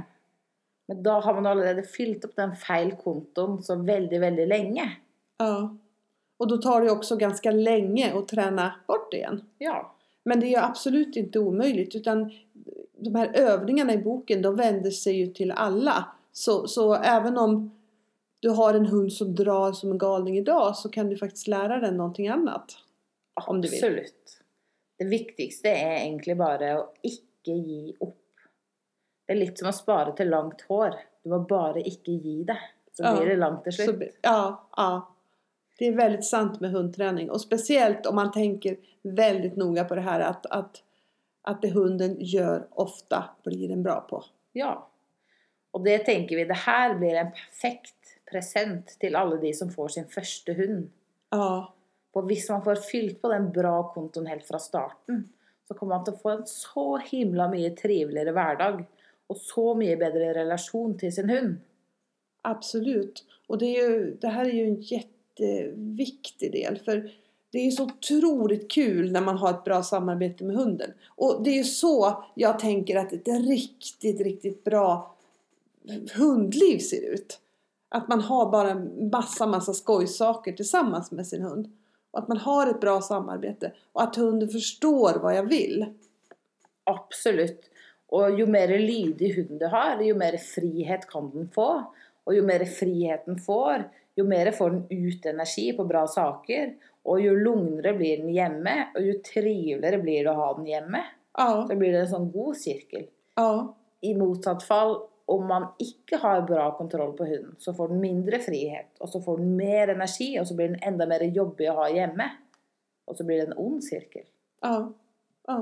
Men 0.88 1.02
da 1.04 1.18
har 1.20 1.36
man 1.36 1.50
allerede 1.50 1.84
fylt 1.84 2.24
opp 2.24 2.36
den 2.38 2.54
feil 2.56 2.94
kontoen 2.96 3.58
så 3.62 3.76
veldig, 3.76 4.22
veldig 4.24 4.48
lenge. 4.48 4.88
ja. 5.42 5.52
Og 6.38 6.46
da 6.46 6.56
tar 6.62 6.84
det 6.84 6.92
også 6.92 7.16
ganske 7.18 7.50
lenge 7.50 8.12
å 8.14 8.20
trene 8.30 8.68
bort 8.86 9.08
det 9.10 9.24
igjen. 9.24 9.40
Ja. 9.58 9.78
Men 10.28 10.38
det 10.38 10.52
er 10.52 10.62
absolutt 10.62 11.16
ikke 11.16 11.40
umulig. 11.40 11.48
omöjligt 11.50 11.96
utan 11.96 12.30
de 12.98 13.14
här 13.14 13.30
övningarna 13.34 13.92
i 13.92 13.98
boken 13.98 14.42
de 14.42 14.56
vänder 14.56 14.90
sig 14.90 15.16
ju 15.16 15.26
till 15.26 15.50
alla. 15.50 16.04
Så, 16.32 16.66
så 16.68 16.94
även 16.94 17.38
om 17.38 17.70
du 18.40 18.48
har 18.50 18.74
en 18.74 18.86
hund 18.86 19.12
som 19.12 19.34
drar 19.34 19.72
som 19.72 19.90
en 19.90 19.98
galning 19.98 20.38
idag 20.38 20.76
så 20.76 20.88
kan 20.88 21.08
du 21.08 21.16
faktiskt 21.16 21.46
lära 21.48 21.80
den 21.80 21.96
någonting 21.96 22.28
annat. 22.28 22.76
Om 23.46 23.60
du 23.60 23.68
vill. 23.68 23.78
Absolutt. 23.84 24.40
Det 24.98 25.04
viktigste 25.04 25.68
er 25.68 25.96
egentlig 25.96 26.36
bare 26.36 26.72
å 26.78 26.86
ikke 27.02 27.54
gi 27.54 27.96
opp. 28.00 28.14
Det 29.26 29.32
er 29.34 29.38
litt 29.38 29.58
som 29.60 29.68
å 29.68 29.72
spare 29.76 30.12
til 30.16 30.30
langt 30.32 30.64
hår. 30.68 30.94
Du 31.22 31.30
må 31.30 31.38
bare 31.48 31.82
ikke 31.86 32.12
gi 32.18 32.44
det. 32.44 32.58
Så 32.96 33.04
Ja. 33.04 33.16
blir 33.16 33.28
det 33.30 33.36
langt 33.36 33.64
til 33.64 33.72
Så, 33.72 33.82
slutt. 33.82 34.02
ja, 34.22 34.68
ja. 34.76 35.08
Det 35.78 35.86
är 35.86 35.92
väldigt 35.92 36.24
sant 36.24 36.60
med 36.60 36.70
hundträning 36.70 37.30
och 37.30 37.40
speciellt 37.40 38.06
om 38.06 38.14
man 38.14 38.32
tänker 38.32 38.76
väldigt 39.02 39.56
noga 39.56 39.84
på 39.84 39.94
det 39.94 40.00
här 40.00 40.20
att, 40.20 40.46
att, 40.46 40.82
att 41.48 41.62
det 41.62 41.70
hunden 41.70 42.16
gör 42.20 42.68
ofta 42.70 43.24
blir 43.44 43.68
den 43.68 43.82
bra 43.82 44.00
på. 44.00 44.24
Ja. 44.52 44.88
Og 45.72 45.84
det 45.84 45.98
tenker 46.04 46.36
vi, 46.36 46.44
det 46.44 46.58
her 46.66 46.92
blir 46.98 47.16
en 47.16 47.30
perfekt 47.32 48.18
present 48.28 48.92
til 49.00 49.16
alle 49.16 49.38
de 49.40 49.54
som 49.56 49.70
får 49.72 49.94
sin 49.94 50.10
første 50.12 50.52
hund. 50.58 50.90
Ja, 51.32 51.72
For 52.12 52.28
hvis 52.28 52.48
man 52.52 52.60
får 52.64 52.82
fylt 52.84 53.22
på 53.22 53.30
den 53.32 53.48
bra 53.52 53.78
kontoen 53.94 54.28
helt 54.28 54.44
fra 54.44 54.60
starten, 54.60 55.24
så 55.68 55.76
kommer 55.76 55.96
man 55.96 56.04
til 56.04 56.18
å 56.18 56.20
få 56.20 56.34
en 56.34 56.44
så 56.48 56.86
himla 57.08 57.48
mye 57.52 57.72
triveligere 57.76 58.34
hverdag. 58.36 58.84
Og 59.28 59.40
så 59.40 59.64
mye 59.76 59.96
bedre 60.00 60.34
relasjon 60.36 60.98
til 61.00 61.12
sin 61.12 61.32
hund. 61.32 61.58
Absolutt. 62.48 63.24
Og 63.48 63.60
det, 63.60 63.72
er 63.72 63.88
jo, 63.88 64.04
det 64.20 64.34
her 64.36 64.44
er 64.44 64.56
jo 64.56 64.68
en 64.68 64.82
kjempeviktig 64.90 66.52
del 66.52 66.78
för 66.84 67.08
det 67.58 67.62
är 67.62 67.64
ju 67.64 67.70
så 67.70 67.84
otroligt 67.84 68.70
kul 68.70 69.12
när 69.12 69.20
man 69.20 69.38
har 69.38 69.50
ett 69.50 69.64
bra 69.64 69.82
samarbete 69.82 70.44
med 70.44 70.56
hunden. 70.56 70.92
Och 71.08 71.42
det 71.42 71.50
är 71.50 71.54
ju 71.54 71.64
så 71.64 72.24
jag 72.34 72.58
tänker 72.58 72.96
att 72.96 73.12
ett 73.12 73.28
riktigt, 73.28 74.20
riktigt 74.20 74.64
bra 74.64 75.14
hundliv 76.14 76.78
ser 76.78 77.12
ut. 77.12 77.40
Att 77.88 78.08
man 78.08 78.20
har 78.20 78.50
bara 78.50 78.70
en 78.70 79.10
massa, 79.10 79.46
massa 79.46 79.74
skojsaker 79.74 80.52
tillsammans 80.52 81.10
med 81.10 81.26
sin 81.26 81.42
hund. 81.42 81.72
Och 82.10 82.18
att 82.18 82.28
man 82.28 82.36
har 82.36 82.66
ett 82.66 82.80
bra 82.80 83.00
samarbete. 83.00 83.72
Och 83.92 84.02
att 84.02 84.16
hunden 84.16 84.48
förstår 84.48 85.18
vad 85.22 85.36
jag 85.36 85.48
vill. 85.48 85.86
Absolutt. 86.84 87.70
Og 88.08 88.40
jo 88.40 88.46
mer 88.46 88.78
lydig 88.78 89.34
hund 89.34 89.58
du 89.60 89.66
har, 89.66 90.02
jo 90.02 90.16
mer 90.16 90.36
frihet 90.36 91.10
kan 91.10 91.30
den 91.30 91.50
få. 91.54 91.82
Og 92.24 92.36
jo 92.36 92.46
mer 92.46 92.64
frihet 92.64 93.26
den 93.26 93.40
får, 93.40 93.88
jo 94.16 94.24
mer 94.24 94.52
får 94.52 94.70
den 94.70 94.86
ut 94.90 95.26
energi 95.26 95.72
på 95.72 95.84
bra 95.84 96.06
saker. 96.06 96.74
Og 97.08 97.22
jo 97.24 97.34
lugnere 97.36 97.94
blir 97.96 98.20
den 98.22 98.32
hjemme, 98.34 98.74
og 98.96 99.04
jo 99.04 99.14
triveligere 99.24 100.00
blir 100.02 100.26
det 100.26 100.32
å 100.32 100.38
ha 100.38 100.48
den 100.58 100.68
hjemme. 100.68 101.02
Ja. 101.38 101.50
Så 101.68 101.76
blir 101.78 101.94
det 101.94 102.02
en 102.04 102.10
sånn 102.10 102.30
god 102.34 102.58
sirkel. 102.60 103.06
Ja. 103.38 103.52
I 104.04 104.12
motsatt 104.18 104.64
fall, 104.66 104.98
om 105.28 105.46
man 105.48 105.70
ikke 105.82 106.20
har 106.22 106.44
bra 106.48 106.70
kontroll 106.78 107.14
på 107.16 107.26
hunden, 107.28 107.56
så 107.60 107.74
får 107.76 107.92
den 107.92 108.02
mindre 108.02 108.40
frihet, 108.42 108.90
og 109.00 109.10
så 109.12 109.20
får 109.24 109.40
den 109.40 109.56
mer 109.58 109.92
energi, 109.94 110.30
og 110.40 110.48
så 110.48 110.56
blir 110.58 110.72
den 110.72 110.82
enda 110.88 111.06
mer 111.08 111.24
jobbig 111.26 111.70
å 111.72 111.78
ha 111.82 111.88
hjemme. 111.92 112.28
Og 113.08 113.16
så 113.16 113.24
blir 113.24 113.40
det 113.40 113.50
en 113.50 113.60
ond 113.60 113.80
cirkel. 113.84 114.26
Ja. 114.64 114.76
ja. 115.48 115.60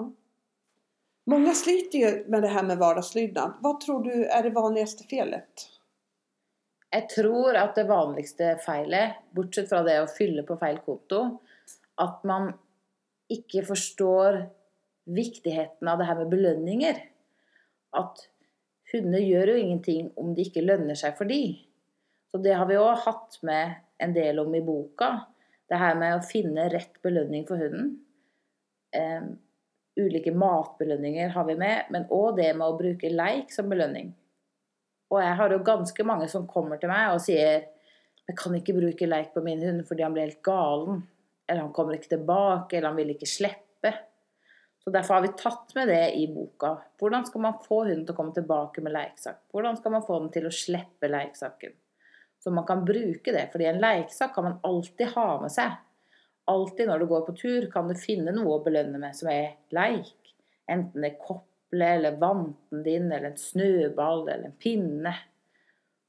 Mange 1.30 1.54
sliter 1.58 1.98
jo 1.98 2.10
med 2.30 2.42
det 2.46 2.52
her 2.54 2.66
med 2.66 2.78
vardagslydnad. 2.82 3.58
Hva 3.62 3.74
tror 3.82 4.02
du 4.06 4.12
er 4.24 4.46
det 4.46 4.54
vanligste 4.54 5.06
felet? 5.10 5.66
Jeg 6.96 7.10
tror 7.12 7.56
at 7.60 7.76
det 7.76 7.90
vanligste 7.90 8.54
feilet, 8.64 9.18
bortsett 9.36 9.68
fra 9.68 9.82
det 9.84 9.98
å 10.00 10.08
fylle 10.08 10.46
på 10.48 10.56
feil 10.60 10.78
konto, 10.84 11.20
at 12.00 12.22
man 12.28 12.48
ikke 13.32 13.64
forstår 13.66 14.38
viktigheten 15.16 15.90
av 15.90 16.00
det 16.00 16.06
her 16.08 16.18
med 16.22 16.32
belønninger. 16.32 17.02
At 18.00 18.24
hunder 18.92 19.20
gjør 19.20 19.52
jo 19.52 19.60
ingenting 19.60 20.10
om 20.16 20.32
det 20.32 20.48
ikke 20.48 20.64
lønner 20.64 20.96
seg 20.96 21.18
for 21.18 21.28
de. 21.28 21.58
Så 22.32 22.40
det 22.42 22.56
har 22.56 22.68
vi 22.70 22.78
òg 22.80 23.04
hatt 23.04 23.38
med 23.46 23.76
en 24.02 24.16
del 24.16 24.40
om 24.40 24.54
i 24.56 24.64
boka. 24.64 25.12
Det 25.68 25.80
her 25.80 25.98
med 26.00 26.16
å 26.16 26.24
finne 26.24 26.68
rett 26.72 26.96
belønning 27.04 27.44
for 27.48 27.60
hunden. 27.60 27.96
Um, 28.96 29.34
ulike 30.00 30.32
matbelønninger 30.32 31.34
har 31.34 31.44
vi 31.48 31.58
med, 31.60 31.90
men 31.92 32.08
òg 32.12 32.38
det 32.40 32.54
med 32.54 32.70
å 32.70 32.78
bruke 32.78 33.12
leik 33.12 33.52
som 33.52 33.68
belønning. 33.68 34.14
Og 35.12 35.20
jeg 35.22 35.38
har 35.38 35.54
jo 35.54 35.62
ganske 35.66 36.06
mange 36.06 36.28
som 36.30 36.48
kommer 36.50 36.80
til 36.82 36.90
meg 36.90 37.14
og 37.14 37.22
sier 37.22 37.66
jeg 38.26 38.34
kan 38.38 38.56
ikke 38.58 38.74
bruke 38.74 39.06
leik 39.06 39.30
på 39.36 39.42
min 39.44 39.62
hund 39.62 39.84
fordi 39.86 40.02
han 40.02 40.14
blir 40.14 40.26
helt 40.26 40.42
galen. 40.46 41.04
Eller 41.46 41.62
han 41.62 41.72
kommer 41.74 41.94
ikke 41.94 42.16
tilbake, 42.16 42.76
eller 42.76 42.90
han 42.90 42.98
vil 42.98 43.12
ikke 43.14 43.28
slippe. 43.30 43.92
Så 44.82 44.90
Derfor 44.90 45.14
har 45.14 45.22
vi 45.22 45.32
tatt 45.38 45.74
med 45.74 45.88
det 45.88 46.14
i 46.18 46.26
boka. 46.34 46.72
Hvordan 46.98 47.26
skal 47.26 47.42
man 47.42 47.60
få 47.62 47.80
hunden 47.84 48.04
til 48.06 48.14
å 48.14 48.18
komme 48.18 48.34
tilbake 48.34 48.82
med 48.82 48.94
leiksak? 48.94 49.44
Hvordan 49.54 49.78
skal 49.78 49.94
man 49.94 50.04
få 50.06 50.18
den 50.20 50.32
til 50.34 50.46
å 50.46 50.54
slippe 50.54 51.10
leiksaken? 51.10 51.74
Så 52.42 52.52
man 52.54 52.66
kan 52.66 52.84
bruke 52.86 53.32
det. 53.32 53.48
fordi 53.52 53.66
en 53.66 53.80
leiksak 53.82 54.34
kan 54.34 54.44
man 54.44 54.58
alltid 54.62 55.14
ha 55.14 55.40
med 55.42 55.50
seg. 55.50 55.78
Alltid 56.46 56.86
når 56.86 56.98
du 56.98 57.06
går 57.06 57.24
på 57.26 57.36
tur, 57.38 57.70
kan 57.70 57.88
du 57.88 57.94
finne 57.98 58.34
noe 58.34 58.58
å 58.58 58.62
belønne 58.62 58.98
med 59.02 59.16
som 59.18 59.30
er 59.30 59.56
leik. 59.74 60.34
Enten 60.70 61.02
det 61.02 61.12
er 61.12 61.22
kopple 61.66 61.84
eller 61.84 62.16
vanten 62.16 62.82
din, 62.82 63.12
eller 63.12 63.30
en 63.30 63.36
snøball 63.36 64.28
eller 64.28 64.46
en 64.46 64.52
pinne. 64.52 65.14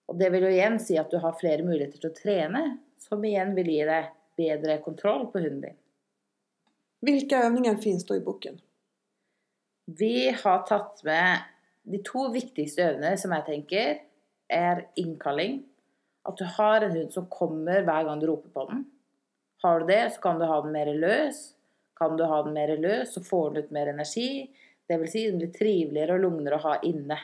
Og 0.08 0.18
det 0.18 0.30
vil 0.32 0.44
jo 0.44 0.50
igjen 0.50 0.80
si 0.80 0.98
at 0.98 1.12
du 1.12 1.18
har 1.18 1.38
flere 1.40 1.64
muligheter 1.64 2.00
til 2.00 2.12
å 2.12 2.16
trene, 2.16 2.78
som 2.98 3.24
igjen 3.24 3.56
vil 3.56 3.68
gi 3.68 3.84
deg 3.86 4.14
bedre 4.38 4.82
kontroll 4.82 5.28
på 5.32 5.40
hunden 5.40 5.62
din. 5.62 5.78
Hvilke 7.02 7.44
øvninger 7.46 7.78
finnes 7.82 8.06
da 8.06 8.16
i 8.16 8.24
boken? 8.24 8.60
Vi 9.86 10.32
har 10.32 10.66
tatt 10.68 11.04
med 11.04 11.44
de 11.84 12.02
to 12.04 12.30
viktigste 12.34 12.84
øvene 12.84 13.18
som 13.18 13.32
jeg 13.32 13.46
tenker, 13.46 14.00
er 14.50 14.88
innkalling. 14.96 15.64
At 16.28 16.38
du 16.38 16.46
har 16.58 16.84
en 16.84 16.96
hund 16.96 17.12
som 17.12 17.28
kommer 17.32 17.84
hver 17.84 18.08
gang 18.08 18.20
du 18.20 18.28
roper 18.28 18.52
på 18.52 18.66
den. 18.72 18.86
Har 19.64 19.80
du 19.80 19.88
det, 19.88 20.14
så 20.14 20.22
kan 20.22 20.40
du 20.40 20.46
ha 20.46 20.62
den 20.62 20.74
mer 20.76 20.92
løs. 20.94 21.54
Kan 21.98 22.18
du 22.18 22.26
ha 22.28 22.42
den 22.44 22.54
mer 22.54 22.76
løs, 22.78 23.14
så 23.14 23.24
får 23.24 23.54
den 23.54 23.64
ut 23.64 23.72
mer 23.72 23.88
energi. 23.88 24.48
Det 24.88 25.00
vil 25.02 25.10
si, 25.12 25.26
den 25.28 25.42
blir 25.42 25.52
triveligere 25.56 26.16
og 26.16 26.24
lugnere 26.24 26.60
å 26.60 26.66
ha 26.70 26.76
inne. 26.88 27.18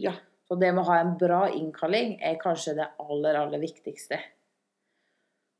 Ja. 0.00 0.14
Så 0.44 0.56
det 0.60 0.70
med 0.74 0.84
å 0.84 0.88
ha 0.90 1.00
en 1.00 1.14
bra 1.20 1.42
innkalling 1.52 2.18
er 2.20 2.40
kanskje 2.40 2.76
det 2.76 2.88
aller, 3.00 3.36
aller 3.40 3.60
viktigste. 3.62 4.18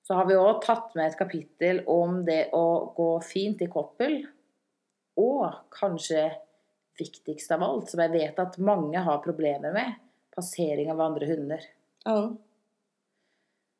Så 0.05 0.17
har 0.19 0.27
vi 0.29 0.37
òg 0.37 0.59
tatt 0.65 0.93
med 0.97 1.09
et 1.09 1.17
kapittel 1.17 1.81
om 1.89 2.19
det 2.27 2.51
å 2.53 2.93
gå 2.97 3.11
fint 3.25 3.63
i 3.65 3.71
koppel. 3.73 4.19
Og 5.21 5.47
kanskje 5.73 6.27
viktigst 6.99 7.55
av 7.55 7.65
alt, 7.65 7.89
som 7.89 8.03
jeg 8.05 8.13
vet 8.13 8.43
at 8.43 8.59
mange 8.61 9.01
har 9.07 9.23
problemer 9.25 9.73
med, 9.75 9.97
passering 10.35 10.91
av 10.93 11.01
andre 11.01 11.31
hunder. 11.33 11.65
Ja. 12.05 12.19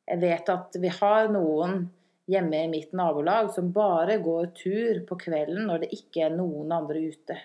Jeg 0.09 0.21
vet 0.25 0.51
at 0.53 0.77
vi 0.81 0.91
har 0.93 1.29
noen 1.33 1.85
hjemme 2.31 2.63
i 2.65 2.71
mitt 2.73 2.93
nabolag 2.97 3.51
som 3.53 3.73
bare 3.73 4.17
går 4.25 4.53
tur 4.57 5.03
på 5.09 5.19
kvelden 5.21 5.69
når 5.69 5.85
det 5.85 5.93
ikke 5.97 6.27
er 6.27 6.37
noen 6.37 6.73
andre 6.73 7.05
ute. 7.13 7.37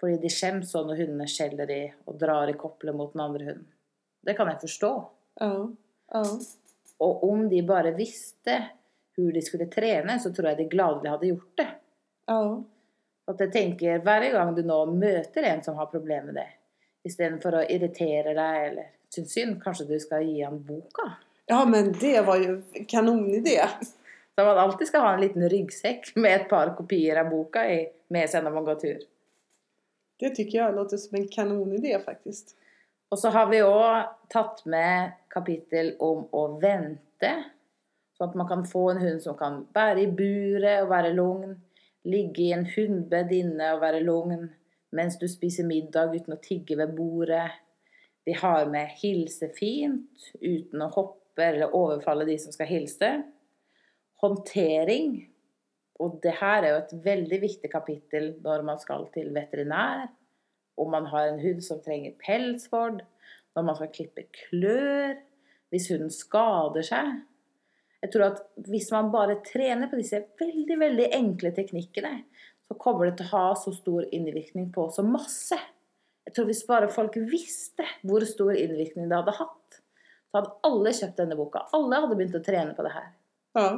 Fordi 0.00 0.16
de 0.22 0.32
skjems 0.32 0.72
sånn 0.72 0.88
når 0.88 1.02
hundene 1.02 1.28
skjeller 1.28 1.70
i 1.74 1.82
og 2.08 2.16
drar 2.20 2.48
i 2.48 2.56
koppelet 2.58 2.96
mot 2.96 3.12
den 3.12 3.24
andre 3.24 3.50
hunden. 3.50 3.68
Det 4.24 4.34
kan 4.36 4.48
jeg 4.48 4.62
forstå. 4.62 4.90
Oh. 5.44 5.66
Oh. 6.16 6.34
Og 7.04 7.24
om 7.28 7.46
de 7.48 7.60
bare 7.64 7.92
visste 7.96 8.56
hvor 9.16 9.32
de 9.34 9.42
skulle 9.44 9.68
trene, 9.72 10.16
så 10.20 10.32
tror 10.32 10.50
jeg 10.50 10.60
de 10.62 10.68
gladelig 10.72 11.12
hadde 11.12 11.30
gjort 11.32 11.60
det. 11.60 11.68
Oh. 12.32 12.62
At 13.28 13.42
jeg 13.44 13.52
tenker 13.52 14.00
hver 14.04 14.26
gang 14.32 14.54
du 14.56 14.62
nå 14.66 14.78
møter 14.92 15.46
en 15.50 15.62
som 15.64 15.76
har 15.78 15.90
problemer 15.92 16.30
med 16.30 16.40
det, 16.40 16.48
istedenfor 17.08 17.60
å 17.60 17.66
irritere 17.68 18.34
deg 18.36 18.66
eller 18.70 18.90
synes 19.12 19.34
synd, 19.34 19.58
kanskje 19.62 19.88
du 19.90 19.96
skal 20.02 20.24
gi 20.26 20.40
han 20.44 20.60
boka? 20.64 21.12
Ja, 21.50 21.64
men 21.66 21.92
det 21.98 22.20
var 22.26 22.40
jo 22.40 22.60
kanonidé. 22.88 23.58
Så 24.34 24.44
man 24.46 24.58
alltid 24.58 24.88
skal 24.88 25.04
ha 25.04 25.14
en 25.14 25.24
liten 25.24 25.48
ryggsekk 25.50 26.12
med 26.16 26.36
et 26.36 26.50
par 26.50 26.70
kopier 26.78 27.18
av 27.20 27.32
boka 27.32 27.64
i, 27.68 27.80
med 28.14 28.30
seg 28.30 28.44
når 28.46 28.54
man 28.54 28.68
går 28.68 28.78
tur. 28.80 29.00
Det 30.20 30.30
tycker 30.30 30.58
jag 30.58 30.74
låter 30.74 30.96
som 30.96 31.16
en 31.16 31.28
kanonidé 31.28 31.98
faktiskt. 32.04 32.56
Og 33.10 33.18
så 33.18 33.28
har 33.28 33.48
vi 33.50 33.62
òg 33.64 34.10
tatt 34.30 34.62
med 34.70 35.16
kapittel 35.32 35.94
om 35.98 36.26
å 36.36 36.42
vente. 36.60 37.32
Sånn 38.14 38.28
at 38.28 38.36
man 38.38 38.48
kan 38.50 38.66
få 38.68 38.84
en 38.92 39.00
hund 39.00 39.22
som 39.24 39.38
kan 39.38 39.62
være 39.74 40.04
i 40.04 40.10
buret 40.12 40.84
og 40.84 40.92
være 40.92 41.14
lugn. 41.16 41.56
Ligge 42.04 42.44
i 42.44 42.52
en 42.52 42.68
hundbed 42.68 43.32
inne 43.32 43.72
og 43.74 43.82
være 43.82 44.04
lugn 44.04 44.50
mens 44.94 45.16
du 45.20 45.26
spiser 45.30 45.66
middag 45.66 46.14
uten 46.14 46.34
å 46.34 46.40
tigge 46.42 46.76
ved 46.78 46.94
bordet. 46.96 47.48
Vi 48.26 48.34
har 48.36 48.66
med 48.70 48.90
hilse 49.00 49.48
fint 49.56 50.30
uten 50.40 50.82
å 50.82 50.90
hoppe 50.92 51.46
eller 51.46 51.74
overfalle 51.76 52.26
de 52.28 52.36
som 52.42 52.52
skal 52.52 52.68
hilse. 52.68 53.10
Håndtering. 54.20 55.29
Og 56.00 56.18
det 56.24 56.32
her 56.40 56.64
er 56.64 56.72
jo 56.72 56.80
et 56.80 56.94
veldig 57.04 57.40
viktig 57.42 57.70
kapittel 57.72 58.32
når 58.44 58.64
man 58.66 58.80
skal 58.80 59.06
til 59.14 59.32
veterinær. 59.36 60.08
Om 60.80 60.94
man 60.96 61.08
har 61.12 61.28
en 61.28 61.40
hund 61.42 61.60
som 61.64 61.82
trenger 61.84 62.16
pelsvord. 62.22 63.02
Når 63.56 63.66
man 63.66 63.76
skal 63.76 63.92
klippe 63.94 64.24
klør. 64.32 65.18
Hvis 65.70 65.90
hunden 65.92 66.12
skader 66.14 66.86
seg. 66.86 67.18
Jeg 68.00 68.14
tror 68.14 68.30
at 68.30 68.40
hvis 68.70 68.88
man 68.94 69.10
bare 69.12 69.42
trener 69.44 69.90
på 69.90 69.98
disse 70.00 70.22
veldig, 70.40 70.78
veldig 70.80 71.10
enkle 71.18 71.52
teknikkene, 71.52 72.14
så 72.64 72.76
kommer 72.80 73.10
det 73.10 73.18
til 73.18 73.28
å 73.28 73.34
ha 73.34 73.58
så 73.60 73.74
stor 73.76 74.06
innvirkning 74.14 74.70
på 74.72 74.86
så 74.94 75.04
masse. 75.04 75.58
Jeg 76.24 76.36
tror 76.36 76.48
hvis 76.48 76.64
bare 76.68 76.88
folk 76.92 77.18
visste 77.28 77.84
hvor 78.06 78.24
stor 78.28 78.54
innvirkning 78.56 79.10
det 79.10 79.18
hadde 79.18 79.36
hatt, 79.36 79.80
så 80.30 80.38
hadde 80.38 80.52
alle 80.68 80.92
kjøpt 80.96 81.20
denne 81.20 81.36
boka. 81.36 81.66
Alle 81.76 82.00
hadde 82.04 82.16
begynt 82.16 82.38
å 82.38 82.44
trene 82.46 82.76
på 82.76 82.86
det 82.86 82.92
her. 82.94 83.08
Ja. 83.58 83.70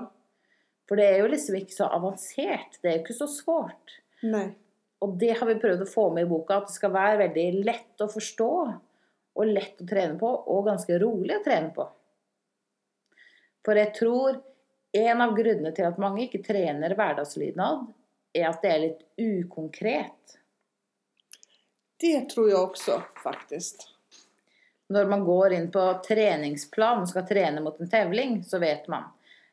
For 0.92 1.00
det 1.00 1.06
er 1.08 1.22
jo 1.22 1.28
liksom 1.32 1.54
ikke 1.56 1.72
så 1.72 1.86
avansert. 1.88 2.74
Det 2.82 2.90
er 2.90 2.98
jo 2.98 3.00
ikke 3.00 3.14
så 3.16 3.26
svårt. 3.32 3.94
Nei. 4.28 4.50
Og 5.00 5.14
det 5.16 5.30
har 5.38 5.48
vi 5.48 5.54
prøvd 5.56 5.86
å 5.86 5.88
få 5.88 6.02
med 6.12 6.26
i 6.26 6.28
boka, 6.28 6.58
at 6.60 6.66
det 6.68 6.74
skal 6.74 6.92
være 6.92 7.30
veldig 7.30 7.62
lett 7.64 8.02
å 8.04 8.10
forstå. 8.12 8.48
Og 9.32 9.48
lett 9.48 9.80
å 9.80 9.86
trene 9.88 10.18
på, 10.20 10.28
og 10.52 10.66
ganske 10.66 10.98
rolig 11.00 11.38
å 11.38 11.44
trene 11.46 11.70
på. 11.72 11.86
For 13.64 13.80
jeg 13.80 13.94
tror 13.96 14.36
en 15.00 15.24
av 15.24 15.32
grunnene 15.38 15.72
til 15.72 15.88
at 15.88 16.02
mange 16.04 16.26
ikke 16.26 16.42
trener 16.44 16.92
hverdagslydnad, 16.98 17.88
er 18.36 18.50
at 18.50 18.60
det 18.60 18.74
er 18.74 18.84
litt 18.84 19.02
ukonkret. 19.16 20.36
Det 22.04 22.20
tror 22.34 22.52
jeg 22.52 22.60
også, 22.60 22.98
faktisk. 23.24 23.88
Når 24.92 25.08
man 25.08 25.24
går 25.24 25.56
inn 25.56 25.72
på 25.72 25.88
treningsplan 26.04 27.06
og 27.06 27.10
skal 27.16 27.24
trene 27.32 27.64
mot 27.64 27.80
en 27.80 27.92
tevling, 27.96 28.42
så 28.44 28.60
vet 28.60 28.92
man 28.92 29.08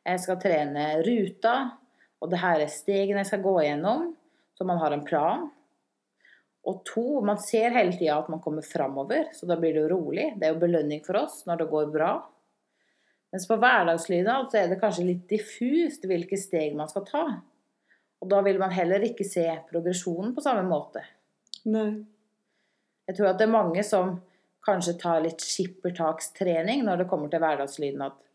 jeg 0.06 0.22
skal 0.22 0.40
trene 0.40 0.86
ruta, 1.04 1.54
og 2.20 2.30
det 2.32 2.40
her 2.40 2.62
er 2.64 2.72
stegene 2.72 3.22
jeg 3.22 3.30
skal 3.32 3.44
gå 3.44 3.54
gjennom, 3.64 4.10
så 4.56 4.66
man 4.68 4.80
har 4.80 4.94
en 4.96 5.04
plan. 5.06 5.46
Og 6.68 6.82
to, 6.84 7.22
man 7.24 7.40
ser 7.40 7.72
hele 7.72 7.96
tida 7.96 8.18
at 8.20 8.28
man 8.32 8.42
kommer 8.44 8.64
framover, 8.64 9.30
så 9.32 9.48
da 9.48 9.56
blir 9.60 9.72
det 9.74 9.84
jo 9.84 9.92
rolig. 9.94 10.26
Det 10.36 10.48
er 10.48 10.54
jo 10.54 10.60
belønning 10.60 11.00
for 11.06 11.22
oss 11.22 11.42
når 11.48 11.62
det 11.62 11.70
går 11.72 11.92
bra. 11.94 12.10
Mens 13.32 13.46
på 13.48 13.56
hverdagslydnad 13.62 14.50
så 14.50 14.60
er 14.60 14.72
det 14.72 14.80
kanskje 14.80 15.06
litt 15.06 15.26
diffust 15.30 16.04
hvilke 16.08 16.36
steg 16.40 16.74
man 16.76 16.90
skal 16.90 17.06
ta. 17.06 17.24
Og 18.20 18.28
da 18.28 18.40
vil 18.44 18.58
man 18.60 18.74
heller 18.74 19.04
ikke 19.06 19.24
se 19.24 19.46
progresjonen 19.70 20.34
på 20.36 20.44
samme 20.44 20.66
måte. 20.68 21.04
Nei. 21.70 22.02
Jeg 23.08 23.16
tror 23.16 23.30
at 23.30 23.40
det 23.40 23.46
er 23.46 23.54
mange 23.54 23.84
som 23.86 24.18
kanskje 24.66 24.98
tar 25.00 25.22
litt 25.24 25.40
skippertakstrening 25.42 26.84
når 26.86 27.02
det 27.02 27.08
kommer 27.10 27.32
til 27.32 27.40
hverdagslydnad. 27.42 28.12
At 28.12 28.29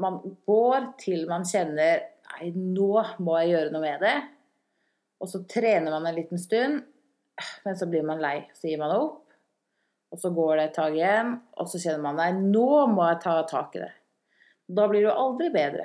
man 0.00 0.20
går 0.46 0.92
til 1.00 1.26
man 1.30 1.46
kjenner 1.48 2.06
Nei, 2.30 2.52
nå 2.54 2.92
må 3.26 3.40
jeg 3.40 3.48
gjøre 3.50 3.72
noe 3.74 3.82
med 3.82 4.04
det. 4.04 4.18
Og 5.18 5.26
så 5.32 5.40
trener 5.50 5.90
man 5.90 6.06
en 6.06 6.14
liten 6.14 6.38
stund, 6.38 6.84
Men 7.64 7.76
så 7.76 7.88
blir 7.90 8.04
man 8.06 8.20
lei. 8.22 8.44
Så 8.54 8.68
gir 8.68 8.78
man 8.78 8.94
opp. 8.94 9.24
Og 10.10 10.20
så 10.20 10.30
går 10.34 10.56
det 10.56 10.64
et 10.68 10.76
tak 10.76 10.94
igjen, 10.94 11.36
og 11.54 11.68
så 11.70 11.78
kjenner 11.78 12.02
man 12.02 12.16
nei, 12.18 12.30
nå 12.34 12.86
må 12.90 13.04
jeg 13.06 13.20
ta 13.22 13.34
tak 13.46 13.76
i 13.78 13.82
det. 13.84 13.92
Da 14.70 14.86
blir 14.90 15.06
du 15.06 15.10
aldri 15.12 15.50
bedre. 15.54 15.84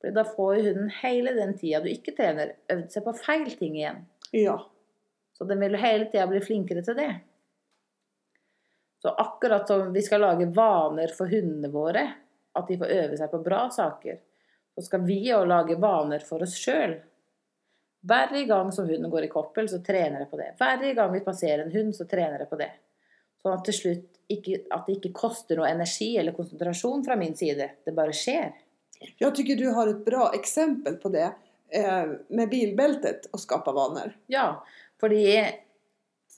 For 0.00 0.12
da 0.12 0.24
får 0.28 0.50
jo 0.58 0.64
hunden 0.66 0.90
hele 0.98 1.32
den 1.36 1.54
tida 1.56 1.80
du 1.84 1.88
ikke 1.88 2.12
trener, 2.18 2.52
øvd 2.72 2.90
seg 2.92 3.06
på 3.06 3.14
feil 3.16 3.48
ting 3.56 3.78
igjen. 3.78 4.02
Ja. 4.36 4.58
Så 5.36 5.48
den 5.48 5.60
vil 5.64 5.76
jo 5.76 5.80
hele 5.80 6.08
tida 6.12 6.26
bli 6.28 6.42
flinkere 6.44 6.84
til 6.84 6.98
det. 7.00 7.10
Så 9.00 9.12
akkurat 9.24 9.68
som 9.68 9.88
vi 9.94 10.04
skal 10.04 10.24
lage 10.24 10.50
vaner 10.52 11.12
for 11.16 11.32
hundene 11.32 11.72
våre, 11.72 12.04
at 12.56 12.70
de 12.70 12.78
får 12.80 12.94
øve 13.00 13.18
seg 13.20 13.30
på 13.32 13.42
bra 13.44 13.66
saker, 13.72 14.18
så 14.76 14.84
skal 14.84 15.04
vi 15.08 15.20
jo 15.28 15.44
lage 15.48 15.78
vaner 15.80 16.24
for 16.24 16.44
oss 16.44 16.56
sjøl. 16.60 16.98
Hver 18.06 18.34
gang 18.46 18.72
som 18.72 18.88
hunden 18.88 19.10
går 19.10 19.26
i 19.26 19.30
koppel, 19.32 19.68
så 19.68 19.80
trener 19.84 20.22
jeg 20.22 20.30
på 20.30 20.38
det. 20.38 20.52
Hver 20.58 20.84
gang 20.94 21.14
vi 21.14 21.24
passerer 21.24 21.64
en 21.64 21.72
hund, 21.72 21.94
så 21.96 22.06
trener 22.08 22.44
jeg 22.44 22.50
på 22.50 22.58
det. 22.60 22.70
Sånn 23.42 23.56
at 23.56 23.64
til 23.66 23.76
slutt 23.76 24.20
ikke, 24.32 24.60
at 24.74 24.86
det 24.86 24.98
ikke 24.98 25.14
koster 25.16 25.58
noe 25.58 25.70
energi 25.70 26.12
eller 26.18 26.34
konsentrasjon 26.36 27.04
fra 27.06 27.16
min 27.18 27.34
side. 27.38 27.68
Det 27.86 27.94
bare 27.96 28.14
skjer. 28.16 28.54
Jeg 29.20 29.34
tycker 29.36 29.58
du 29.58 29.68
har 29.76 29.90
et 29.90 30.04
bra 30.06 30.30
eksempel 30.36 30.96
på 31.02 31.10
det 31.14 31.26
eh, 31.26 32.14
med 32.28 32.50
bilbeltet 32.50 33.28
og 33.32 33.42
skape 33.42 33.74
vaner. 33.76 34.14
Ja, 34.32 34.48
fordi 35.02 35.26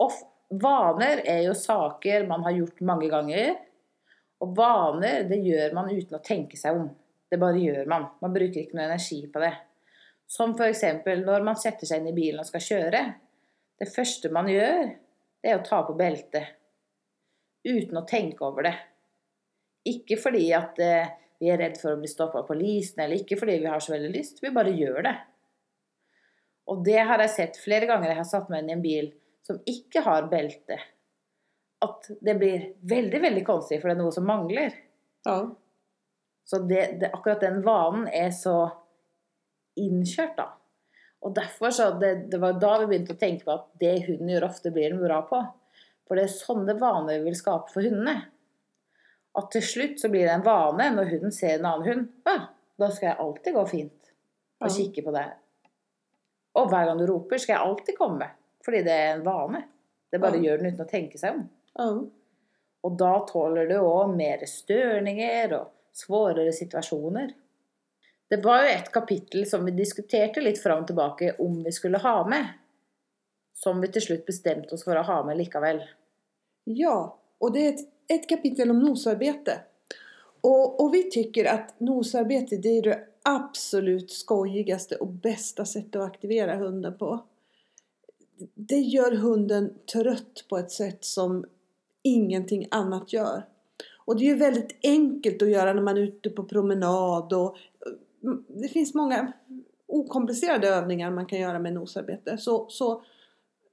of, 0.02 0.18
vaner 0.48 1.22
er 1.24 1.44
jo 1.46 1.54
saker 1.56 2.26
man 2.28 2.44
har 2.46 2.56
gjort 2.58 2.84
mange 2.86 3.10
ganger. 3.12 3.56
Og 4.44 4.54
vaner, 4.56 5.24
det 5.26 5.40
gjør 5.42 5.74
man 5.74 5.90
uten 5.90 6.18
å 6.18 6.24
tenke 6.24 6.58
seg 6.58 6.78
om. 6.78 6.88
Det 7.28 7.40
bare 7.40 7.60
gjør 7.60 7.88
man. 7.90 8.06
Man 8.22 8.34
bruker 8.34 8.62
ikke 8.62 8.78
noe 8.78 8.86
energi 8.86 9.20
på 9.32 9.42
det. 9.42 9.54
Som 10.28 10.54
f.eks. 10.54 10.84
når 11.24 11.44
man 11.44 11.58
setter 11.58 11.88
seg 11.88 12.02
inn 12.02 12.12
i 12.12 12.16
bilen 12.16 12.42
og 12.42 12.48
skal 12.48 12.64
kjøre. 12.64 13.02
Det 13.78 13.88
første 13.90 14.30
man 14.34 14.50
gjør, 14.50 14.92
det 15.42 15.50
er 15.50 15.58
å 15.58 15.64
ta 15.66 15.82
på 15.86 15.96
beltet. 15.98 16.54
Uten 17.66 18.00
å 18.00 18.06
tenke 18.08 18.46
over 18.46 18.68
det. 18.68 18.74
Ikke 19.88 20.18
fordi 20.20 20.46
at 20.56 20.78
eh, 20.82 21.10
vi 21.38 21.50
er 21.52 21.60
redd 21.60 21.78
for 21.80 21.94
å 21.94 22.00
bli 22.00 22.10
stoppa 22.10 22.42
av 22.42 22.54
lysene, 22.58 23.06
eller 23.06 23.22
ikke 23.22 23.38
fordi 23.40 23.58
vi 23.62 23.70
har 23.70 23.82
så 23.82 23.94
veldig 23.94 24.10
lyst. 24.14 24.42
Vi 24.42 24.54
bare 24.54 24.74
gjør 24.74 25.02
det. 25.06 25.14
Og 26.68 26.82
det 26.84 26.98
har 27.08 27.22
jeg 27.24 27.34
sett 27.34 27.60
flere 27.62 27.88
ganger 27.88 28.12
jeg 28.12 28.20
har 28.20 28.28
satt 28.28 28.50
meg 28.52 28.64
inn 28.64 28.72
i 28.72 28.76
en 28.76 28.84
bil 28.84 29.10
som 29.46 29.60
ikke 29.68 30.02
har 30.04 30.28
belte. 30.28 30.76
At 31.84 32.08
det 32.20 32.34
blir 32.40 32.64
veldig, 32.90 33.20
veldig 33.22 33.44
konstig, 33.46 33.78
for 33.80 33.90
det 33.90 33.96
er 33.96 34.02
noe 34.02 34.14
som 34.14 34.26
mangler. 34.26 34.74
Ja. 35.26 35.38
Så 36.48 36.58
det, 36.66 36.84
det, 37.00 37.10
akkurat 37.14 37.42
den 37.44 37.60
vanen 37.62 38.08
er 38.08 38.30
så 38.34 38.56
innkjørt, 39.78 40.36
da. 40.38 40.48
Og 41.26 41.34
derfor 41.34 41.70
så 41.74 41.90
det, 41.98 42.12
det 42.32 42.38
var 42.42 42.58
da 42.62 42.76
vi 42.80 42.88
begynte 42.92 43.14
å 43.16 43.20
tenke 43.20 43.46
på 43.46 43.54
at 43.54 43.66
det 43.82 43.94
hunden 44.06 44.30
gjør 44.30 44.46
ofte, 44.48 44.72
blir 44.74 44.92
den 44.94 45.02
bra 45.02 45.20
på. 45.26 45.40
For 46.08 46.16
det 46.18 46.24
er 46.28 46.34
sånne 46.34 46.76
vaner 46.80 47.18
vi 47.18 47.28
vil 47.30 47.38
skape 47.38 47.72
for 47.72 47.84
hundene. 47.84 48.16
At 49.38 49.50
til 49.54 49.62
slutt 49.66 50.00
så 50.00 50.10
blir 50.10 50.24
det 50.26 50.34
en 50.38 50.46
vane 50.46 50.86
når 50.94 51.10
hunden 51.12 51.34
ser 51.34 51.58
en 51.58 51.68
annen 51.68 51.88
hund. 51.90 52.06
Ja, 52.26 52.36
da 52.78 52.88
skal 52.94 53.10
jeg 53.10 53.20
alltid 53.26 53.54
gå 53.58 53.64
fint 53.70 54.12
og 54.58 54.72
kikke 54.74 55.04
på 55.06 55.12
deg. 55.14 55.34
Og 56.58 56.70
hver 56.72 56.88
gang 56.88 56.98
du 56.98 57.04
roper, 57.06 57.38
skal 57.38 57.54
jeg 57.54 57.66
alltid 57.66 57.98
komme. 57.98 58.30
Fordi 58.66 58.80
det 58.86 58.94
er 58.94 59.12
en 59.12 59.26
vane. 59.26 59.60
Det 60.10 60.18
bare 60.22 60.40
Ja. 60.40 60.48
gjør 60.48 60.62
den 60.62 60.72
uten 60.72 60.86
å 60.86 60.90
tenke 60.90 61.18
seg 61.20 61.36
om. 61.36 61.44
Ja. 61.78 61.90
Og 62.86 62.96
da 62.98 63.12
tåler 63.26 63.68
du 63.70 63.76
òg 63.80 64.14
mer 64.16 64.44
størninger 64.46 65.54
og 65.56 65.70
svårere 65.96 66.52
situasjoner. 66.54 67.32
Det 68.28 68.38
var 68.44 68.64
jo 68.64 68.72
et 68.74 68.90
kapittel 68.92 69.46
som 69.48 69.64
vi 69.64 69.72
diskuterte 69.76 70.42
litt 70.44 70.60
fram 70.62 70.82
og 70.82 70.90
tilbake 70.90 71.32
om 71.42 71.62
vi 71.64 71.72
skulle 71.72 72.00
ha 72.02 72.16
med. 72.28 72.50
Som 73.56 73.80
vi 73.82 73.90
til 73.90 74.04
slutt 74.04 74.26
bestemte 74.28 74.76
oss 74.76 74.84
for 74.86 74.98
å 74.98 75.06
ha 75.06 75.22
med 75.26 75.40
likevel. 75.40 75.80
Ja, 76.68 76.98
og 77.40 77.54
det 77.54 77.64
er 77.64 77.72
et, 77.72 77.84
et 78.18 78.28
kapittel 78.28 78.70
om 78.70 78.82
nosarbete. 78.82 79.56
Og, 80.44 80.78
og, 80.78 80.92
vi 80.92 81.06
syns 81.10 81.48
at 81.50 81.72
nosarbete 81.82 82.60
er 82.60 82.84
det 82.84 82.98
absolut 83.28 84.12
skojigaste 84.14 85.00
og 85.02 85.18
beste 85.24 85.64
settet 85.66 85.98
å 85.98 86.06
aktivera 86.06 86.58
hunden 86.60 86.94
på. 87.00 87.16
Det 88.38 88.78
gjør 88.84 89.18
hunden 89.24 89.72
trøtt 89.90 90.44
på 90.48 90.60
et 90.60 90.70
sett 90.70 91.04
som 91.04 91.40
ingenting 92.02 92.68
annat 92.70 93.12
gör. 93.12 93.46
Och 93.96 94.16
det 94.16 94.24
är 94.24 94.28
ju 94.28 94.34
väldigt 94.34 94.76
enkelt 94.82 95.42
att 95.42 95.50
göra 95.50 95.72
när 95.72 95.82
man 95.82 95.96
är 95.96 96.00
ute 96.00 96.30
på 96.30 96.44
promenad 96.44 97.32
och 97.32 97.56
mm, 98.22 98.44
det 98.48 98.68
finns 98.68 98.94
många 98.94 99.32
okomplicerade 99.86 100.68
övningar 100.68 101.10
man 101.10 101.26
kan 101.26 101.40
göra 101.40 101.58
med 101.58 101.72
nosarbete. 101.72 102.38
Så, 102.38 102.66
så 102.70 103.02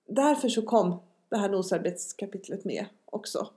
därför 0.08 0.50
så 0.50 0.62
kom 0.62 1.00
det 1.30 1.38
här 1.38 1.50
nosarbetskapitlet 1.50 2.66
med 2.66 2.86
också. 3.06 3.48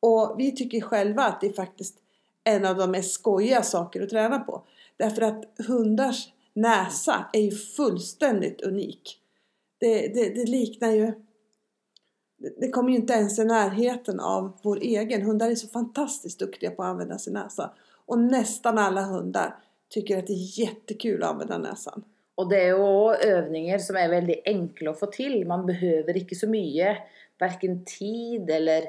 Och 0.00 0.34
vi 0.38 0.52
tycker 0.52 0.80
själva 0.80 1.22
att 1.22 1.40
det 1.40 1.46
är 1.46 1.52
faktiskt 1.52 1.98
en 2.44 2.64
av 2.64 2.76
de 2.76 2.90
mest 2.90 3.12
skojiga 3.12 3.62
saker 3.62 4.02
att 4.02 4.10
träna 4.10 4.38
på. 4.38 4.62
Därför 4.96 5.22
att 5.22 5.44
hundars 5.68 6.28
näsa 6.52 7.24
är 7.32 7.40
ju 7.40 7.50
fullständigt 7.50 8.60
unik. 8.60 9.18
Det, 9.78 10.14
det, 10.14 10.28
det 10.34 10.44
liknar 10.44 10.92
ju... 10.92 11.12
det- 12.60 12.70
kommer 12.70 12.90
ju 12.90 12.96
inte 12.96 13.12
ens 13.12 13.38
i 13.38 13.44
närheten 13.44 14.20
av 14.20 14.52
vår 14.62 14.76
egen. 14.82 15.22
Hundar 15.22 15.50
är 15.50 15.54
så 15.54 15.68
fantastiskt 15.68 16.38
duktiga 16.38 16.70
på 16.70 16.82
att 16.82 16.88
använda 16.88 17.18
sin 17.18 17.32
näsa. 17.32 17.70
Och 18.06 18.18
nästan 18.18 18.78
alla 18.78 19.02
hundar 19.02 19.54
tycker 19.90 20.18
att 20.18 20.26
det 20.26 20.32
är 20.32 20.60
jättekul 20.60 21.22
att 21.22 21.30
använda 21.30 21.58
näsan. 21.58 22.04
Og 22.34 22.48
det 22.50 22.68
jo 22.68 22.76
også 22.84 23.28
øvninger 23.28 23.78
som 23.78 23.96
er 23.96 24.08
veldig 24.08 24.36
enkle 24.46 24.90
å 24.90 24.94
få 24.94 25.06
til. 25.12 25.46
Man 25.46 25.66
behøver 25.66 26.16
ikke 26.16 26.34
så 26.36 26.48
mye. 26.48 26.96
varken 27.40 27.84
tid 27.84 28.50
eller 28.50 28.82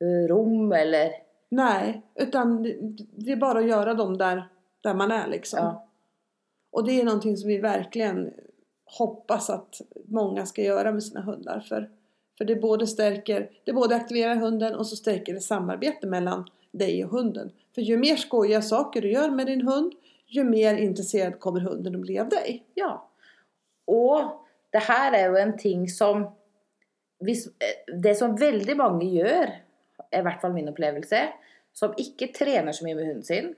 rum 0.00 0.28
rom 0.28 0.72
eller 0.72 1.10
Nej, 1.48 2.02
utan 2.14 2.62
det- 2.62 2.76
det 3.16 3.32
är 3.32 3.36
bara 3.36 3.58
att 3.58 3.66
göra 3.68 3.94
dem 3.94 4.18
där, 4.18 4.48
där 4.82 4.94
man 4.94 5.10
är 5.10 5.26
liksom. 5.28 5.58
Ja. 5.58 5.88
Och 6.72 6.86
det 6.86 7.00
är 7.00 7.04
någonting 7.04 7.36
som 7.36 7.48
vi 7.48 7.58
verkligen 7.58 8.30
hoppas 8.98 9.50
att 9.50 9.80
många 10.04 10.46
ska 10.46 10.62
göra 10.62 10.92
med 10.92 11.02
sina 11.02 11.20
hundar. 11.20 11.60
För, 11.60 11.90
för 12.42 12.46
det 12.46 12.56
både 12.56 12.86
stärker, 12.86 13.50
det 13.64 13.72
både 13.72 13.96
aktiverar 13.96 14.36
hunden 14.36 14.74
och 14.74 14.86
så 14.86 14.96
stärker 14.96 15.34
det 15.34 15.40
samarbete 15.40 16.06
mellan 16.06 16.46
dig 16.72 17.04
och 17.04 17.10
hunden. 17.10 17.52
För 17.74 17.82
ju 17.82 17.96
mer 17.96 18.16
skojiga 18.16 18.62
saker 18.62 19.02
du 19.02 19.10
gör 19.12 19.30
med 19.30 19.46
din 19.46 19.68
hund, 19.68 19.92
ju 20.26 20.44
mer 20.44 20.74
intresserad 20.74 21.40
kommer 21.40 21.60
hunden 21.60 21.94
att 21.94 22.00
bli 22.00 22.18
av 22.18 22.28
dig. 22.28 22.64
Ja. 22.74 23.10
Og 23.86 24.32
det 24.72 24.82
her 24.88 25.14
er 25.14 25.28
jo 25.28 25.38
en 25.38 25.54
ting 25.58 25.86
som 25.88 26.24
eh, 27.22 28.02
Det 28.02 28.14
som 28.18 28.34
veldig 28.36 28.76
mange 28.76 29.06
gjør, 29.06 29.54
i 30.10 30.22
hvert 30.26 30.42
fall 30.42 30.58
min 30.58 30.74
opplevelse, 30.74 31.22
som 31.72 31.94
ikke 31.94 32.32
trener 32.34 32.74
så 32.74 32.84
mye 32.84 32.98
med 32.98 33.06
hunden 33.06 33.24
sin 33.24 33.54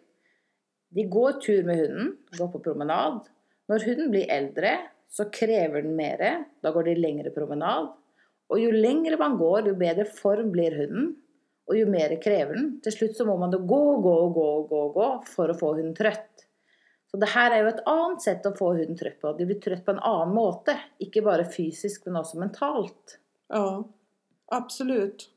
De 0.89 1.09
går 1.09 1.41
tur 1.41 1.65
med 1.65 1.77
hunden, 1.77 2.17
går 2.39 2.53
på 2.53 2.65
promenad. 2.69 3.25
Når 3.69 3.89
hunden 3.89 4.11
blir 4.11 4.29
eldre, 4.29 4.77
så 5.09 5.31
krever 5.33 5.83
den 5.83 5.97
mer. 5.97 6.45
Da 6.61 6.71
går 6.71 6.93
de 6.93 7.01
lengre 7.01 7.31
promenad. 7.31 7.95
Og 8.55 8.63
jo 8.63 8.71
lengre 8.71 9.19
man 9.19 9.35
går, 9.41 9.69
jo 9.69 9.79
bedre 9.79 10.07
form 10.07 10.53
blir 10.55 10.77
hunden. 10.79 11.11
Og 11.65 11.79
jo 11.79 11.89
mer 11.91 12.13
krever 12.23 12.55
den. 12.55 12.69
Til 12.85 12.95
slutt 12.95 13.19
så 13.19 13.27
må 13.27 13.35
man 13.41 13.51
da 13.51 13.59
gå, 13.59 13.83
gå, 14.05 14.17
gå, 14.37 14.49
gå, 14.71 14.83
gå 14.95 15.09
for 15.27 15.51
å 15.51 15.59
få 15.59 15.73
hunden 15.79 15.97
trøtt. 15.97 16.45
Så 17.11 17.19
det 17.23 17.31
her 17.31 17.55
er 17.55 17.63
jo 17.63 17.71
et 17.71 17.85
annet 17.91 18.25
sett 18.25 18.47
å 18.47 18.55
få 18.59 18.73
hunden 18.77 18.99
trøtt 18.99 19.21
på. 19.23 19.33
De 19.39 19.47
blir 19.49 19.61
trøtt 19.63 19.85
på 19.87 19.95
en 19.95 20.03
annen 20.03 20.35
måte. 20.37 20.77
Ikke 21.03 21.25
bare 21.25 21.49
fysisk, 21.51 22.07
men 22.07 22.21
også 22.21 22.41
mentalt. 22.43 23.17
Ja, 23.55 23.83
absolutt. 24.55 25.29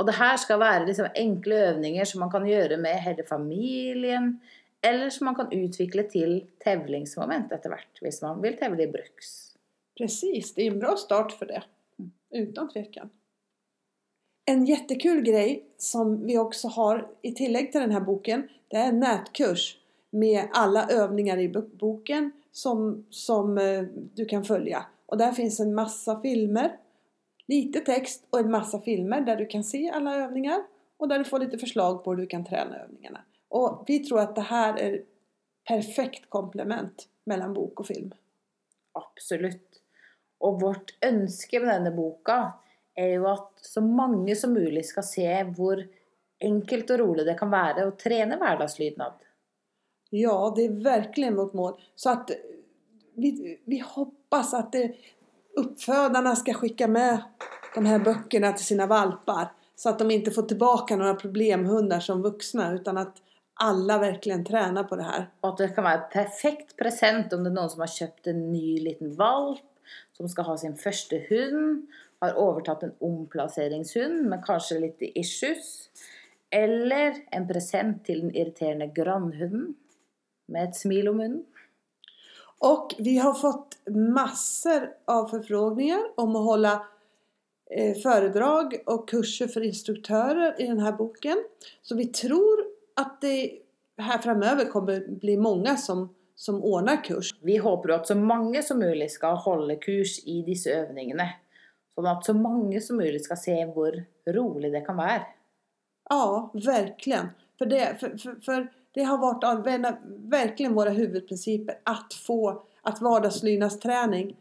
Og 0.00 0.06
det 0.08 0.16
her 0.16 0.38
skal 0.40 0.62
være 0.62 0.86
liksom 0.88 1.10
enkle 1.18 1.60
øvninger 1.70 2.08
som 2.08 2.24
man 2.24 2.32
kan 2.32 2.46
gjøre 2.48 2.80
med 2.80 3.02
hele 3.04 3.26
familien, 3.28 4.32
eller 4.82 5.10
som 5.12 5.28
man 5.28 5.36
kan 5.36 5.50
utvikle 5.52 6.06
til 6.08 6.38
tevlingsmoment 6.64 7.52
etter 7.52 7.72
hvert, 7.72 8.00
hvis 8.00 8.22
man 8.24 8.40
vil 8.40 8.56
tevle 8.60 8.86
i 8.86 8.92
bruks. 8.92 9.34
Presis. 9.98 10.54
det 10.56 10.64
er 10.64 10.72
en 10.72 10.80
bra 10.80 10.94
start 10.96 11.34
for 11.36 11.50
det. 11.50 11.60
Utan 12.30 12.68
tvekan. 12.68 13.10
En 14.44 14.64
jättekul 14.64 15.22
grej 15.22 15.64
som 15.76 16.26
vi 16.26 16.38
också 16.38 16.68
har 16.68 17.08
i 17.22 17.32
tillägg 17.32 17.72
till 17.72 17.80
den 17.80 17.90
här 17.90 18.00
boken, 18.00 18.48
det 18.68 18.76
är 18.76 18.88
en 18.88 19.00
nätkurs 19.00 19.78
med 20.10 20.48
alla 20.52 20.88
övningar 20.88 21.38
i 21.38 21.48
boken 21.72 22.32
som, 22.52 23.06
som 23.10 23.58
eh, 23.58 23.82
du 24.14 24.24
kan 24.24 24.44
följa. 24.44 24.86
Och 25.06 25.18
där 25.18 25.32
finns 25.32 25.60
en 25.60 25.74
massa 25.74 26.20
filmer, 26.20 26.76
lite 27.46 27.80
text 27.80 28.26
och 28.30 28.38
en 28.38 28.50
massa 28.50 28.80
filmer 28.80 29.20
där 29.20 29.36
du 29.36 29.46
kan 29.46 29.64
se 29.64 29.90
alla 29.90 30.16
övningar 30.16 30.62
och 30.96 31.08
där 31.08 31.18
du 31.18 31.24
får 31.24 31.38
lite 31.38 31.58
förslag 31.58 32.04
på 32.04 32.10
hur 32.10 32.18
du 32.18 32.26
kan 32.26 32.44
träna 32.44 32.78
övningarna. 32.78 33.20
Och 33.48 33.84
vi 33.86 33.98
tror 33.98 34.20
att 34.20 34.34
det 34.34 34.40
här 34.40 34.78
är 34.78 35.02
perfekt 35.68 36.30
komplement 36.30 37.08
mellan 37.24 37.54
bok 37.54 37.80
och 37.80 37.86
film. 37.86 38.14
Absolutt. 38.92 39.69
Og 40.40 40.60
vårt 40.62 40.94
ønske 41.04 41.60
med 41.60 41.72
denne 41.74 41.92
boka 41.94 42.40
er 42.96 43.14
jo 43.16 43.26
at 43.30 43.48
så 43.64 43.82
mange 43.84 44.36
som 44.36 44.54
mulig 44.56 44.84
skal 44.88 45.06
se 45.06 45.28
hvor 45.56 45.82
enkelt 46.40 46.90
og 46.94 47.00
rolig 47.02 47.26
det 47.28 47.36
kan 47.38 47.52
være 47.52 47.86
å 47.86 47.96
trene 48.00 48.38
hverdagslydnad. 48.40 49.18
Ja, 50.16 50.36
det 50.56 50.64
er 50.64 50.80
virkelig 50.84 51.34
vårt 51.36 51.54
mål. 51.54 51.74
Så 51.94 52.14
at 52.16 52.32
vi, 53.20 53.58
vi 53.66 53.78
hoppas 53.84 54.54
at 54.58 54.72
det, 54.72 54.94
skal 55.54 56.54
sende 56.56 56.88
med 56.88 57.18
de 57.74 57.86
her 57.86 58.04
bøkene 58.04 58.52
til 58.56 58.72
sine 58.72 58.88
valpar. 58.90 59.52
Så 59.76 59.92
at 59.92 60.00
de 60.00 60.16
ikke 60.16 60.34
får 60.34 60.48
tilbake 60.50 60.96
noen 60.98 61.18
problemhunder 61.20 62.02
som 62.04 62.24
voksne. 62.24 62.74
utan 62.80 62.98
at 63.00 63.20
alle 63.60 63.98
virkelig 63.98 64.44
trener 64.48 64.84
på 64.88 64.96
det 64.96 65.04
her. 65.04 65.26
Og 65.42 65.52
at 65.52 65.58
det 65.60 65.74
kan 65.76 65.84
være 65.84 66.00
et 66.00 66.12
perfekt 66.14 66.76
present 66.80 67.32
om 67.32 67.44
det 67.44 67.52
er 67.52 67.56
noen 67.58 67.72
som 67.72 67.82
har 67.84 67.92
kjøpt 67.92 68.30
en 68.32 68.40
ny 68.52 68.78
liten 68.86 69.12
valp, 69.18 69.64
som 70.20 70.28
skal 70.28 70.50
ha 70.50 70.56
sin 70.60 70.76
første 70.76 71.22
hund, 71.30 71.86
har 72.20 72.36
overtatt 72.36 72.82
en 72.84 72.96
omplasseringshund 73.00 74.26
med 74.28 74.42
kanskje 74.44 74.82
litt 74.82 75.04
issues, 75.16 75.88
eller 76.52 77.22
en 77.32 77.46
present 77.48 78.02
til 78.04 78.26
den 78.26 78.34
irriterende 78.34 78.90
grannhunden 78.92 79.70
med 80.50 80.68
et 80.68 80.76
smil 80.76 81.08
om 81.08 81.20
munnen. 81.22 81.44
Og 82.60 82.92
vi 83.00 83.16
har 83.16 83.38
fått 83.40 83.78
masser 83.88 84.90
av 85.08 85.30
forfrågninger 85.30 86.10
om 86.20 86.36
å 86.36 86.44
holde 86.44 86.74
foredrag 88.02 88.74
og 88.90 89.06
kurser 89.08 89.48
for 89.48 89.64
instruktører 89.64 90.58
i 90.60 90.66
denne 90.68 90.92
boken. 90.98 91.40
Så 91.80 91.96
vi 91.96 92.10
tror 92.12 92.66
at 93.00 93.16
det 93.24 93.62
her 94.00 94.20
framover 94.20 94.68
kommer 94.68 95.06
bli 95.22 95.38
mange 95.40 95.72
som, 95.80 96.08
som 96.40 96.62
ordner 96.64 97.04
kurs. 97.04 97.34
Vi 97.44 97.58
håper 97.60 97.92
at 97.98 98.06
så 98.08 98.14
mange 98.16 98.62
som 98.62 98.78
mulig 98.80 99.10
skal 99.12 99.36
holde 99.44 99.76
kurs 99.76 100.18
i 100.24 100.40
disse 100.46 100.72
øvningene. 100.72 101.26
Sånn 101.92 102.08
at 102.08 102.24
så 102.24 102.32
mange 102.32 102.80
som 102.80 102.96
mulig 102.96 103.20
skal 103.26 103.36
se 103.36 103.56
hvor 103.74 103.98
rolig 104.32 104.70
det 104.72 104.80
kan 104.86 104.96
være. 104.96 105.26
Ja, 106.10 106.50
virkelig. 106.54 107.20
For 107.60 107.68
det, 107.68 107.82
for, 108.00 108.16
for, 108.22 108.38
for 108.46 108.68
det 108.96 109.04
har 109.04 109.20
vært 109.20 109.44
virkelig 110.32 110.72
våre 110.72 110.94
hovedprinsipper 110.96 111.76
at 111.84 111.84
våra 111.84 111.84
huvudprinciper 111.84 111.84
att 111.84 112.14
få 112.14 112.40
at 112.82 113.02
vardagslydnadsträning 113.04 114.36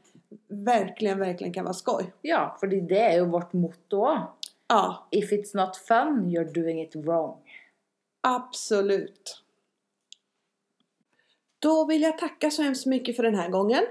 verkligen, 0.48 1.20
virkelig 1.20 1.54
kan 1.54 1.68
være 1.68 1.74
skoj. 1.82 2.08
Ja, 2.22 2.56
fordi 2.60 2.80
det 2.82 3.02
er 3.10 3.18
jo 3.20 3.28
vårt 3.36 3.54
motto 3.54 4.06
òg. 4.08 4.24
Ja, 4.70 5.08
If 5.12 5.34
it's 5.34 5.52
not 5.54 5.76
fun, 5.76 6.30
you're 6.30 6.54
doing 6.54 6.80
it 6.82 6.96
wrong. 6.96 7.42
absolut. 8.24 9.44
Då 11.60 11.86
vill 11.86 12.02
jag 12.02 12.18
tacka 12.18 12.52
så 12.52 12.62
hemskt 12.62 12.86
mycket 12.86 13.16
för 13.16 13.24
den 13.24 13.36
här 13.36 13.50
gången. 13.50 13.86